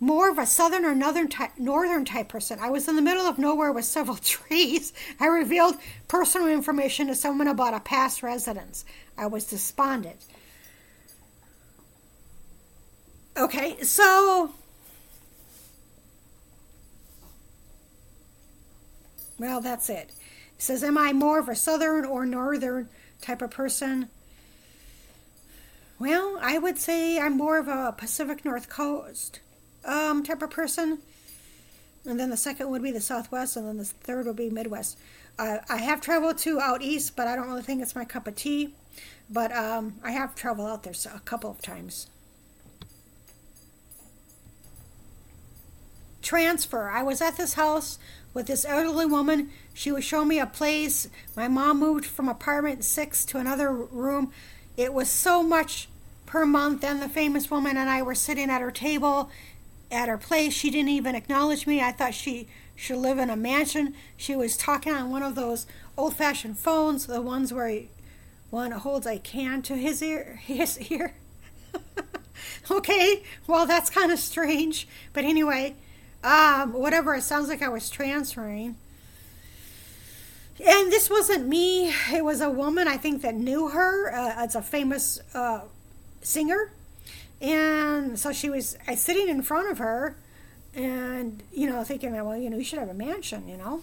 more 0.00 0.28
of 0.28 0.36
a 0.36 0.44
southern 0.44 0.84
or 0.84 0.94
northern 0.94 1.28
type, 1.28 1.52
northern 1.58 2.04
type 2.04 2.28
person? 2.28 2.58
I 2.60 2.70
was 2.70 2.88
in 2.88 2.96
the 2.96 3.02
middle 3.02 3.26
of 3.26 3.38
nowhere 3.38 3.72
with 3.72 3.84
several 3.84 4.16
trees. 4.22 4.92
I 5.18 5.26
revealed 5.26 5.76
personal 6.08 6.48
information 6.48 7.06
to 7.06 7.14
someone 7.14 7.48
about 7.48 7.74
a 7.74 7.80
past 7.80 8.22
residence. 8.22 8.84
I 9.16 9.26
was 9.26 9.44
despondent. 9.44 10.24
Okay, 13.36 13.82
so. 13.82 14.52
Well, 19.38 19.60
that's 19.60 19.88
it. 19.88 20.10
It 20.56 20.62
says, 20.62 20.84
Am 20.84 20.98
I 20.98 21.12
more 21.12 21.38
of 21.38 21.48
a 21.48 21.56
southern 21.56 22.04
or 22.04 22.26
northern 22.26 22.88
type 23.20 23.42
of 23.42 23.50
person? 23.50 24.08
Well, 25.98 26.38
I 26.42 26.58
would 26.58 26.78
say 26.78 27.18
I'm 27.18 27.36
more 27.36 27.58
of 27.58 27.68
a 27.68 27.94
Pacific 27.96 28.44
North 28.44 28.68
Coast 28.68 29.40
um, 29.84 30.22
type 30.22 30.42
of 30.42 30.50
person. 30.50 30.98
And 32.04 32.18
then 32.18 32.30
the 32.30 32.36
second 32.36 32.68
would 32.70 32.82
be 32.82 32.90
the 32.90 33.00
Southwest, 33.00 33.56
and 33.56 33.66
then 33.66 33.78
the 33.78 33.84
third 33.84 34.26
would 34.26 34.36
be 34.36 34.50
Midwest. 34.50 34.98
Uh, 35.38 35.58
I 35.68 35.76
have 35.78 36.00
traveled 36.00 36.38
to 36.38 36.60
out 36.60 36.82
east, 36.82 37.14
but 37.14 37.28
I 37.28 37.36
don't 37.36 37.48
really 37.48 37.62
think 37.62 37.80
it's 37.80 37.94
my 37.94 38.04
cup 38.04 38.26
of 38.26 38.34
tea. 38.34 38.74
But 39.30 39.52
um, 39.52 39.94
I 40.02 40.10
have 40.10 40.34
traveled 40.34 40.68
out 40.68 40.82
there 40.82 40.94
a 41.14 41.20
couple 41.20 41.50
of 41.50 41.62
times. 41.62 42.08
Transfer. 46.32 46.88
I 46.88 47.02
was 47.02 47.20
at 47.20 47.36
this 47.36 47.52
house 47.52 47.98
with 48.32 48.46
this 48.46 48.64
elderly 48.64 49.04
woman. 49.04 49.50
She 49.74 49.92
was 49.92 50.02
showing 50.02 50.28
me 50.28 50.38
a 50.38 50.46
place. 50.46 51.10
My 51.36 51.46
mom 51.46 51.78
moved 51.78 52.06
from 52.06 52.26
apartment 52.26 52.84
six 52.84 53.26
to 53.26 53.38
another 53.38 53.70
room. 53.70 54.32
It 54.78 54.94
was 54.94 55.10
so 55.10 55.42
much 55.42 55.90
per 56.24 56.46
month, 56.46 56.84
and 56.84 57.02
the 57.02 57.08
famous 57.10 57.50
woman 57.50 57.76
and 57.76 57.90
I 57.90 58.00
were 58.00 58.14
sitting 58.14 58.48
at 58.48 58.62
her 58.62 58.70
table 58.70 59.28
at 59.90 60.08
her 60.08 60.16
place. 60.16 60.54
She 60.54 60.70
didn't 60.70 60.88
even 60.88 61.14
acknowledge 61.14 61.66
me. 61.66 61.82
I 61.82 61.92
thought 61.92 62.14
she 62.14 62.48
should 62.74 62.96
live 62.96 63.18
in 63.18 63.28
a 63.28 63.36
mansion. 63.36 63.92
She 64.16 64.34
was 64.34 64.56
talking 64.56 64.94
on 64.94 65.10
one 65.10 65.22
of 65.22 65.34
those 65.34 65.66
old 65.98 66.16
fashioned 66.16 66.56
phones, 66.58 67.08
the 67.08 67.20
ones 67.20 67.52
where 67.52 67.82
one 68.48 68.70
holds 68.70 69.06
a 69.06 69.18
can 69.18 69.60
to 69.64 69.76
his 69.76 70.02
ear. 70.02 70.40
His 70.46 70.80
ear. 70.90 71.12
okay, 72.70 73.22
well, 73.46 73.66
that's 73.66 73.90
kind 73.90 74.10
of 74.10 74.18
strange. 74.18 74.88
But 75.12 75.24
anyway, 75.24 75.74
um, 76.22 76.72
whatever. 76.72 77.14
It 77.14 77.22
sounds 77.22 77.48
like 77.48 77.62
I 77.62 77.68
was 77.68 77.90
transferring. 77.90 78.76
And 80.64 80.92
this 80.92 81.10
wasn't 81.10 81.48
me. 81.48 81.92
It 82.12 82.24
was 82.24 82.40
a 82.40 82.50
woman 82.50 82.86
I 82.86 82.96
think 82.96 83.22
that 83.22 83.34
knew 83.34 83.68
her 83.68 84.12
uh, 84.14 84.34
as 84.36 84.54
a 84.54 84.62
famous 84.62 85.18
uh, 85.34 85.62
singer, 86.20 86.70
and 87.40 88.18
so 88.18 88.32
she 88.32 88.48
was 88.48 88.76
I 88.86 88.94
sitting 88.94 89.28
in 89.28 89.42
front 89.42 89.70
of 89.70 89.78
her, 89.78 90.14
and 90.74 91.42
you 91.52 91.68
know 91.68 91.82
thinking, 91.82 92.12
well, 92.12 92.36
you 92.36 92.48
know, 92.48 92.58
you 92.58 92.64
should 92.64 92.78
have 92.78 92.90
a 92.90 92.94
mansion, 92.94 93.48
you 93.48 93.56
know. 93.56 93.80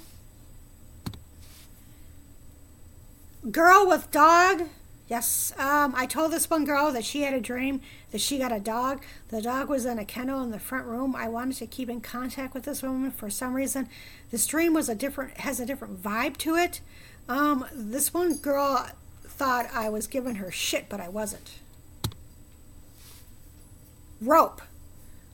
Girl 3.52 3.88
with 3.88 4.12
dog 4.12 4.70
Yes, 5.10 5.54
um, 5.58 5.96
I 5.98 6.06
told 6.06 6.32
this 6.32 6.52
one 6.52 6.66
girl 6.66 6.92
that 6.92 7.04
she 7.04 7.24
had 7.24 7.34
a 7.34 7.42
dream 7.42 7.82
that 8.12 8.22
she 8.22 8.38
got 8.38 8.52
a 8.52 8.60
dog. 8.60 9.02
The 9.30 9.42
dog 9.42 9.68
was 9.68 9.88
in 9.88 9.98
a 9.98 10.06
kennel 10.06 10.44
in 10.44 10.52
the 10.52 10.60
front 10.60 10.86
room. 10.86 11.16
I 11.16 11.28
wanted 11.28 11.58
to 11.58 11.66
keep 11.66 11.90
in 11.90 12.00
contact 12.00 12.54
with 12.54 12.64
this 12.64 12.84
woman 12.84 13.10
for 13.10 13.28
some 13.32 13.56
reason. 13.56 13.90
This 14.30 14.46
dream 14.46 14.76
was 14.76 14.88
a 14.88 14.94
different 14.94 15.38
has 15.38 15.60
a 15.60 15.66
different 15.66 16.04
vibe 16.04 16.38
to 16.38 16.56
it. 16.56 16.82
Um, 17.28 17.66
this 17.74 18.14
one 18.14 18.36
girl 18.36 18.88
thought 19.24 19.68
I 19.74 19.90
was 19.90 20.06
giving 20.06 20.36
her 20.36 20.52
shit, 20.52 20.88
but 20.90 21.02
I 21.02 21.10
wasn't. 21.10 21.56
Rope. 24.22 24.62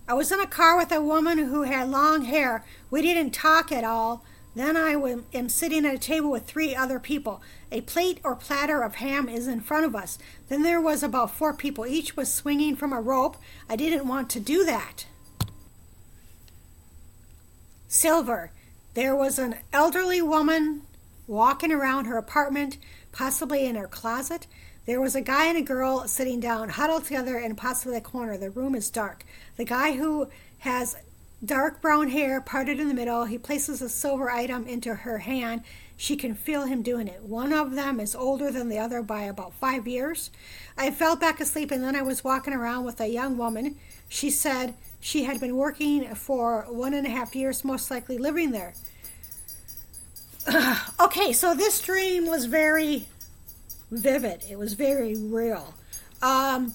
I 0.08 0.14
was 0.14 0.32
in 0.32 0.40
a 0.40 0.48
car 0.48 0.78
with 0.78 0.92
a 0.94 1.02
woman 1.02 1.38
who 1.38 1.64
had 1.64 1.90
long 1.90 2.24
hair. 2.24 2.64
We 2.90 3.02
didn't 3.02 3.32
talk 3.32 3.74
at 3.74 3.84
all. 3.84 4.24
Then 4.56 4.78
I 4.78 4.92
am 5.34 5.50
sitting 5.50 5.86
at 5.86 5.94
a 5.94 6.00
table 6.00 6.32
with 6.32 6.46
three 6.46 6.74
other 6.74 6.98
people. 6.98 7.42
A 7.74 7.82
plate 7.82 8.22
or 8.24 8.36
platter 8.36 8.82
of 8.84 8.96
ham 8.96 9.28
is 9.28 9.48
in 9.48 9.60
front 9.60 9.86
of 9.86 9.96
us. 9.96 10.18
Then 10.48 10.64
there 10.64 10.80
was 10.80 11.04
about 11.04 11.36
four 11.36 11.54
people. 11.54 11.86
Each 11.86 12.16
was 12.16 12.34
swinging 12.34 12.78
from 12.78 12.94
a 12.94 13.02
rope. 13.02 13.36
I 13.70 13.76
didn't 13.76 14.08
want 14.08 14.30
to 14.30 14.40
do 14.40 14.64
that. 14.64 15.08
Silver. 17.90 18.52
There 18.94 19.16
was 19.16 19.38
an 19.38 19.56
elderly 19.74 20.22
woman 20.22 20.84
walking 21.28 21.74
around 21.74 22.06
her 22.06 22.18
apartment, 22.18 22.78
possibly 23.12 23.66
in 23.66 23.76
her 23.76 23.88
closet. 23.88 24.48
There 24.86 25.02
was 25.02 25.16
a 25.16 25.22
guy 25.22 25.48
and 25.48 25.58
a 25.58 25.64
girl 25.64 26.08
sitting 26.08 26.40
down, 26.40 26.70
huddled 26.70 27.06
together 27.06 27.38
in 27.38 27.56
possibly 27.56 27.98
a 27.98 28.02
corner. 28.02 28.38
The 28.38 28.52
room 28.52 28.74
is 28.74 28.90
dark. 28.90 29.26
The 29.58 29.66
guy 29.66 29.94
who 29.98 30.30
has 30.60 30.96
dark 31.46 31.82
brown 31.82 32.10
hair 32.10 32.42
parted 32.42 32.80
in 32.80 32.88
the 32.88 32.94
middle. 32.94 33.26
He 33.26 33.38
places 33.38 33.82
a 33.82 33.90
silver 33.90 34.30
item 34.30 34.68
into 34.68 34.94
her 34.94 35.20
hand. 35.20 35.62
She 35.98 36.18
can 36.18 36.36
feel 36.36 36.66
him 36.66 36.82
doing 36.82 37.08
it. 37.08 37.24
One 37.24 37.54
of 37.54 37.76
them 37.76 38.00
is 38.00 38.16
older 38.16 38.52
than 38.52 38.68
the 38.68 38.80
other 38.80 39.02
by 39.02 39.24
about 39.24 39.54
five 39.54 39.88
years. 39.88 40.30
I 40.78 40.92
fell 40.92 41.16
back 41.16 41.40
asleep 41.40 41.72
and 41.72 41.84
then 41.84 41.96
I 41.96 42.02
was 42.02 42.24
walking 42.24 42.54
around 42.54 42.86
with 42.86 43.00
a 43.00 43.08
young 43.08 43.38
woman. 43.38 43.78
She 44.10 44.30
said 44.30 44.74
she 45.00 45.24
had 45.24 45.40
been 45.40 45.56
working 45.56 46.14
for 46.16 46.66
one 46.68 46.94
and 46.94 47.08
a 47.08 47.10
half 47.10 47.36
years, 47.36 47.64
most 47.64 47.90
likely 47.90 48.18
living 48.18 48.52
there. 48.52 48.74
okay, 51.00 51.32
so 51.32 51.56
this 51.56 51.80
dream 51.82 52.28
was 52.28 52.46
very 52.46 53.08
vivid. 53.92 54.44
It 54.50 54.58
was 54.58 54.74
very 54.74 55.16
real. 55.16 55.74
Um, 56.22 56.74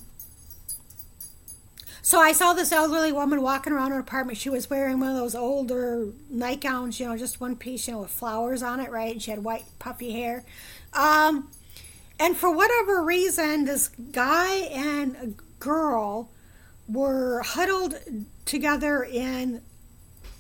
so 2.03 2.21
I 2.21 2.33
saw 2.33 2.53
this 2.53 2.73
elderly 2.73 3.13
woman 3.13 3.43
walking 3.43 3.73
around 3.73 3.91
her 3.93 3.99
apartment. 3.99 4.39
She 4.39 4.51
was 4.51 4.71
wearing 4.71 5.01
one 5.01 5.11
of 5.11 5.17
those 5.17 5.35
older 5.35 6.09
nightgowns, 6.31 6.99
you 6.99 7.07
know, 7.07 7.17
just 7.17 7.41
one 7.41 7.57
piece, 7.57 7.87
you 7.87 7.95
know, 7.95 8.01
with 8.01 8.11
flowers 8.11 8.63
on 8.63 8.81
it, 8.81 8.91
right? 8.91 9.13
And 9.13 9.23
she 9.23 9.31
had 9.31 9.45
white, 9.45 9.65
puffy 9.79 10.13
hair. 10.13 10.45
Um, 10.93 11.51
and 12.19 12.37
for 12.37 12.51
whatever 12.51 13.03
reason, 13.03 13.65
this 13.65 13.89
guy 13.89 14.55
and 14.73 15.17
a 15.17 15.29
girl 15.59 16.31
were 16.89 17.43
huddled 17.43 17.95
together 18.45 19.03
in 19.03 19.63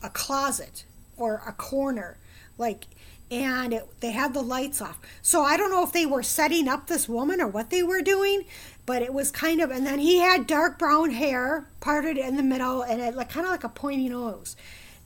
a 0.02 0.10
closet 0.10 0.84
or 1.16 1.42
a 1.46 1.52
corner, 1.52 2.16
like, 2.58 2.86
and 3.30 3.72
it, 3.72 3.88
they 4.00 4.10
had 4.10 4.34
the 4.34 4.42
lights 4.42 4.82
off. 4.82 4.98
So 5.22 5.42
I 5.42 5.56
don't 5.56 5.70
know 5.70 5.84
if 5.84 5.92
they 5.92 6.06
were 6.06 6.22
setting 6.22 6.68
up 6.68 6.86
this 6.86 7.08
woman 7.08 7.40
or 7.40 7.46
what 7.46 7.70
they 7.70 7.82
were 7.82 8.02
doing, 8.02 8.44
but 8.86 9.02
it 9.02 9.14
was 9.14 9.30
kind 9.30 9.60
of. 9.60 9.70
And 9.70 9.86
then 9.86 10.00
he 10.00 10.18
had 10.18 10.46
dark 10.46 10.78
brown 10.78 11.10
hair, 11.10 11.66
parted 11.80 12.18
in 12.18 12.36
the 12.36 12.42
middle, 12.42 12.82
and 12.82 13.00
it 13.00 13.14
like 13.14 13.30
kind 13.30 13.46
of 13.46 13.52
like 13.52 13.64
a 13.64 13.68
pointy 13.68 14.08
nose. 14.08 14.56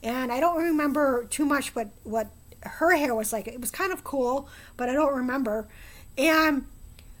And 0.01 0.31
I 0.31 0.39
don't 0.39 0.61
remember 0.61 1.25
too 1.25 1.45
much 1.45 1.75
what 1.75 1.89
what 2.03 2.27
her 2.61 2.95
hair 2.95 3.13
was 3.13 3.31
like. 3.31 3.47
It 3.47 3.61
was 3.61 3.71
kind 3.71 3.93
of 3.93 4.03
cool, 4.03 4.49
but 4.75 4.89
I 4.89 4.93
don't 4.93 5.13
remember. 5.13 5.67
And 6.17 6.65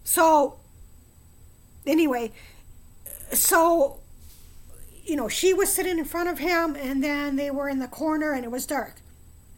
so, 0.03 0.57
anyway, 1.85 2.31
so 3.31 3.99
you 5.03 5.15
know, 5.15 5.27
she 5.27 5.53
was 5.53 5.71
sitting 5.71 5.99
in 5.99 6.05
front 6.05 6.29
of 6.29 6.39
him, 6.39 6.75
and 6.75 7.03
then 7.03 7.35
they 7.35 7.51
were 7.51 7.69
in 7.69 7.77
the 7.77 7.87
corner, 7.87 8.31
and 8.31 8.43
it 8.43 8.49
was 8.49 8.65
dark. 8.65 8.95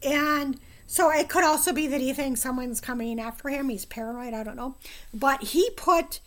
And 0.02 0.60
so 0.90 1.10
it 1.10 1.28
could 1.28 1.44
also 1.44 1.74
be 1.74 1.86
that 1.86 2.00
he 2.00 2.14
thinks 2.14 2.40
someone's 2.40 2.80
coming 2.80 3.20
after 3.20 3.50
him. 3.50 3.68
He's 3.68 3.84
paranoid. 3.84 4.32
I 4.32 4.42
don't 4.42 4.56
know. 4.56 4.74
But 5.12 5.42
he 5.42 5.68
put 5.76 6.20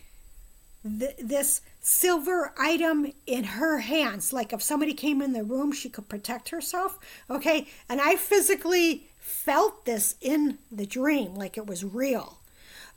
th- 0.83 1.17
this 1.17 1.61
silver 1.81 2.53
item 2.59 3.11
in 3.25 3.43
her 3.43 3.79
hands. 3.79 4.31
Like 4.31 4.53
if 4.53 4.61
somebody 4.61 4.93
came 4.93 5.19
in 5.19 5.33
the 5.33 5.43
room, 5.43 5.71
she 5.71 5.89
could 5.89 6.07
protect 6.07 6.49
herself. 6.49 6.99
Okay. 7.27 7.67
And 7.89 7.99
I 7.99 8.15
physically 8.15 9.07
felt 9.17 9.85
this 9.85 10.15
in 10.21 10.59
the 10.71 10.85
dream, 10.85 11.33
like 11.33 11.57
it 11.57 11.65
was 11.65 11.83
real. 11.83 12.37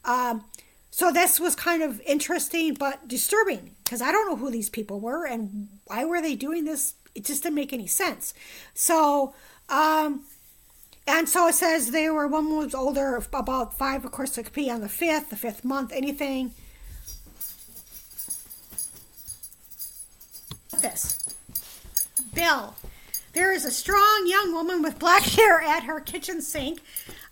Um, 0.05 0.45
so 0.91 1.11
this 1.11 1.41
was 1.41 1.57
kind 1.57 1.83
of 1.83 1.99
interesting 2.03 2.75
but 2.75 3.09
disturbing 3.09 3.71
because 3.83 4.03
I 4.03 4.13
don't 4.13 4.29
know 4.29 4.37
who 4.37 4.51
these 4.51 4.69
people 4.69 5.01
were 5.01 5.25
and 5.27 5.69
why 5.87 6.05
were 6.05 6.21
they 6.21 6.35
doing 6.35 6.67
this. 6.67 6.93
It 7.15 7.25
just 7.25 7.43
didn't 7.43 7.55
make 7.55 7.73
any 7.73 7.87
sense. 7.87 8.35
So, 8.75 9.35
um, 9.71 10.25
and 11.07 11.29
so 11.29 11.49
it 11.49 11.55
says 11.55 11.91
they 11.91 12.09
were 12.09 12.27
one 12.27 12.57
was 12.57 12.75
older, 12.75 13.17
about 13.17 13.77
five. 13.77 14.05
Of 14.05 14.13
course, 14.13 14.39
it 14.39 14.45
could 14.45 14.53
be 14.53 14.71
on 14.71 14.81
the 14.81 14.89
fifth, 14.89 15.31
the 15.31 15.37
fifth 15.37 15.65
month, 15.65 15.93
anything. 15.93 16.53
This 20.81 21.19
Bill. 22.35 22.75
There 23.33 23.53
is 23.53 23.65
a 23.65 23.71
strong 23.71 24.27
young 24.27 24.53
woman 24.53 24.81
with 24.81 24.99
black 24.99 25.23
hair 25.37 25.61
at 25.61 25.85
her 25.85 26.01
kitchen 26.01 26.41
sink. 26.41 26.81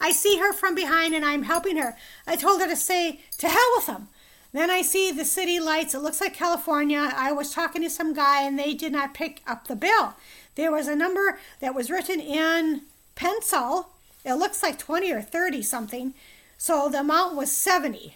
I 0.01 0.11
see 0.11 0.39
her 0.39 0.53
from 0.53 0.75
behind 0.75 1.15
and 1.15 1.25
I'm 1.25 1.45
helping 1.45 1.77
her. 1.77 1.97
I 2.27 2.37
told 2.37 2.61
her 2.61 2.69
to 2.69 2.77
say, 2.77 3.21
To 3.39 3.49
hell 3.49 3.71
with 3.77 3.87
them. 3.87 4.09
Then 4.53 4.71
I 4.71 4.83
see 4.83 5.11
the 5.11 5.25
city 5.25 5.61
lights. 5.61 5.95
It 5.95 6.01
looks 6.01 6.21
like 6.21 6.35
California. 6.35 7.13
I 7.17 7.33
was 7.33 7.53
talking 7.53 7.83
to 7.83 7.89
some 7.89 8.13
guy 8.13 8.43
and 8.43 8.59
they 8.59 8.75
did 8.75 8.93
not 8.93 9.15
pick 9.15 9.41
up 9.47 9.67
the 9.67 9.77
bill. 9.77 10.15
There 10.57 10.73
was 10.73 10.89
a 10.89 10.97
number 10.97 11.39
that 11.61 11.75
was 11.75 11.91
written 11.91 12.21
in 12.21 12.83
pencil. 13.14 13.88
It 14.25 14.35
looks 14.35 14.62
like 14.62 14.79
20 14.79 15.12
or 15.12 15.22
30 15.22 15.62
something. 15.62 16.14
So 16.59 16.88
the 16.88 17.01
amount 17.01 17.37
was 17.37 17.51
70. 17.51 18.14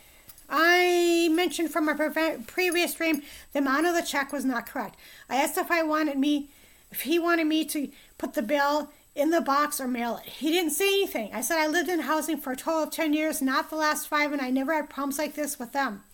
I 0.48 1.28
mentioned 1.32 1.70
from 1.70 1.86
my 1.86 2.36
previous 2.46 2.92
stream 2.92 3.22
the 3.52 3.58
amount 3.58 3.86
of 3.86 3.94
the 3.94 4.02
check 4.02 4.32
was 4.32 4.44
not 4.44 4.66
correct. 4.66 4.96
I 5.28 5.36
asked 5.36 5.58
if 5.58 5.70
I 5.70 5.82
wanted 5.82 6.18
me 6.18 6.48
if 6.90 7.02
he 7.02 7.18
wanted 7.18 7.46
me 7.46 7.64
to 7.64 7.90
put 8.16 8.34
the 8.34 8.42
bill 8.42 8.90
in 9.16 9.30
the 9.30 9.40
box 9.40 9.80
or 9.80 9.88
mail 9.88 10.18
it. 10.18 10.28
He 10.30 10.50
didn't 10.50 10.72
say 10.72 10.88
anything. 10.88 11.30
I 11.32 11.40
said 11.40 11.58
I 11.58 11.66
lived 11.66 11.88
in 11.88 12.00
housing 12.00 12.36
for 12.36 12.52
a 12.52 12.56
total 12.56 12.84
of 12.84 12.90
10 12.90 13.12
years, 13.14 13.42
not 13.42 13.70
the 13.70 13.76
last 13.76 14.08
five, 14.08 14.32
and 14.32 14.42
I 14.42 14.50
never 14.50 14.74
had 14.74 14.90
problems 14.90 15.18
like 15.18 15.34
this 15.34 15.58
with 15.58 15.72
them. 15.72 16.04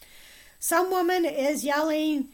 Some 0.60 0.90
woman 0.90 1.24
is 1.24 1.64
yelling, 1.64 2.28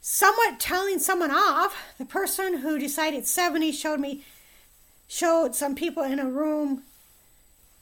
somewhat 0.00 0.58
telling 0.58 0.98
someone 0.98 1.30
off. 1.30 1.76
The 1.98 2.06
person 2.06 2.58
who 2.58 2.78
decided 2.78 3.26
70 3.26 3.72
showed 3.72 4.00
me, 4.00 4.24
showed 5.08 5.54
some 5.54 5.74
people 5.74 6.02
in 6.02 6.18
a 6.18 6.28
room 6.28 6.82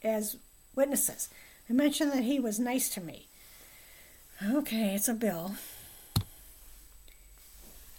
as 0.03 0.37
witnesses. 0.75 1.29
I 1.69 1.73
mentioned 1.73 2.13
that 2.13 2.25
he 2.25 2.39
was 2.39 2.59
nice 2.59 2.89
to 2.91 3.01
me. 3.01 3.27
Okay, 4.43 4.95
it's 4.95 5.09
a 5.09 5.15
bill. 5.15 5.55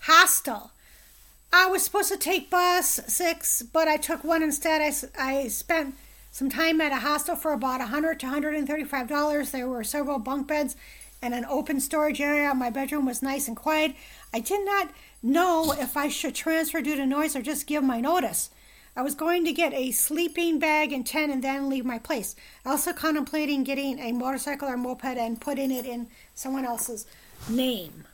Hostile. 0.01 0.71
I 1.51 1.67
was 1.67 1.83
supposed 1.83 2.11
to 2.11 2.17
take 2.17 2.49
bus 2.49 2.99
six, 3.07 3.61
but 3.61 3.87
I 3.87 3.97
took 3.97 4.23
one 4.23 4.43
instead. 4.43 4.81
I, 4.81 4.93
I 5.17 5.47
spent 5.47 5.95
some 6.31 6.49
time 6.49 6.81
at 6.81 6.91
a 6.91 6.97
hostel 6.97 7.35
for 7.35 7.53
about 7.53 7.79
100 7.79 8.19
to 8.19 8.25
135 8.25 9.07
dollars. 9.07 9.51
There 9.51 9.67
were 9.67 9.83
several 9.83 10.19
bunk 10.19 10.47
beds 10.47 10.75
and 11.21 11.33
an 11.33 11.45
open 11.45 11.79
storage 11.79 12.19
area. 12.19 12.53
My 12.53 12.69
bedroom 12.69 13.05
was 13.05 13.23
nice 13.23 13.47
and 13.47 13.55
quiet. 13.55 13.95
I 14.33 14.41
did 14.41 14.65
not 14.65 14.91
know 15.23 15.71
if 15.71 15.95
I 15.95 16.09
should 16.09 16.35
transfer 16.35 16.81
due 16.81 16.97
to 16.97 17.05
noise 17.05 17.35
or 17.35 17.41
just 17.41 17.67
give 17.67 17.83
my 17.83 18.01
notice. 18.01 18.49
I 18.97 19.01
was 19.01 19.13
going 19.13 19.43
to 19.43 19.51
get 19.51 19.73
a 19.73 19.91
sleeping 19.91 20.57
bag 20.57 20.93
and 20.93 21.05
tent 21.05 21.31
and 21.31 21.43
then 21.43 21.69
leave 21.69 21.83
my 21.83 21.99
place. 21.99 22.35
Also 22.65 22.93
contemplating 22.93 23.63
getting 23.63 23.99
a 23.99 24.13
motorcycle 24.13 24.69
or 24.69 24.77
moped 24.77 25.03
and 25.17 25.41
putting 25.41 25.69
it 25.69 25.85
in 25.85 26.07
someone 26.33 26.65
else's 26.65 27.05
name. 27.49 28.05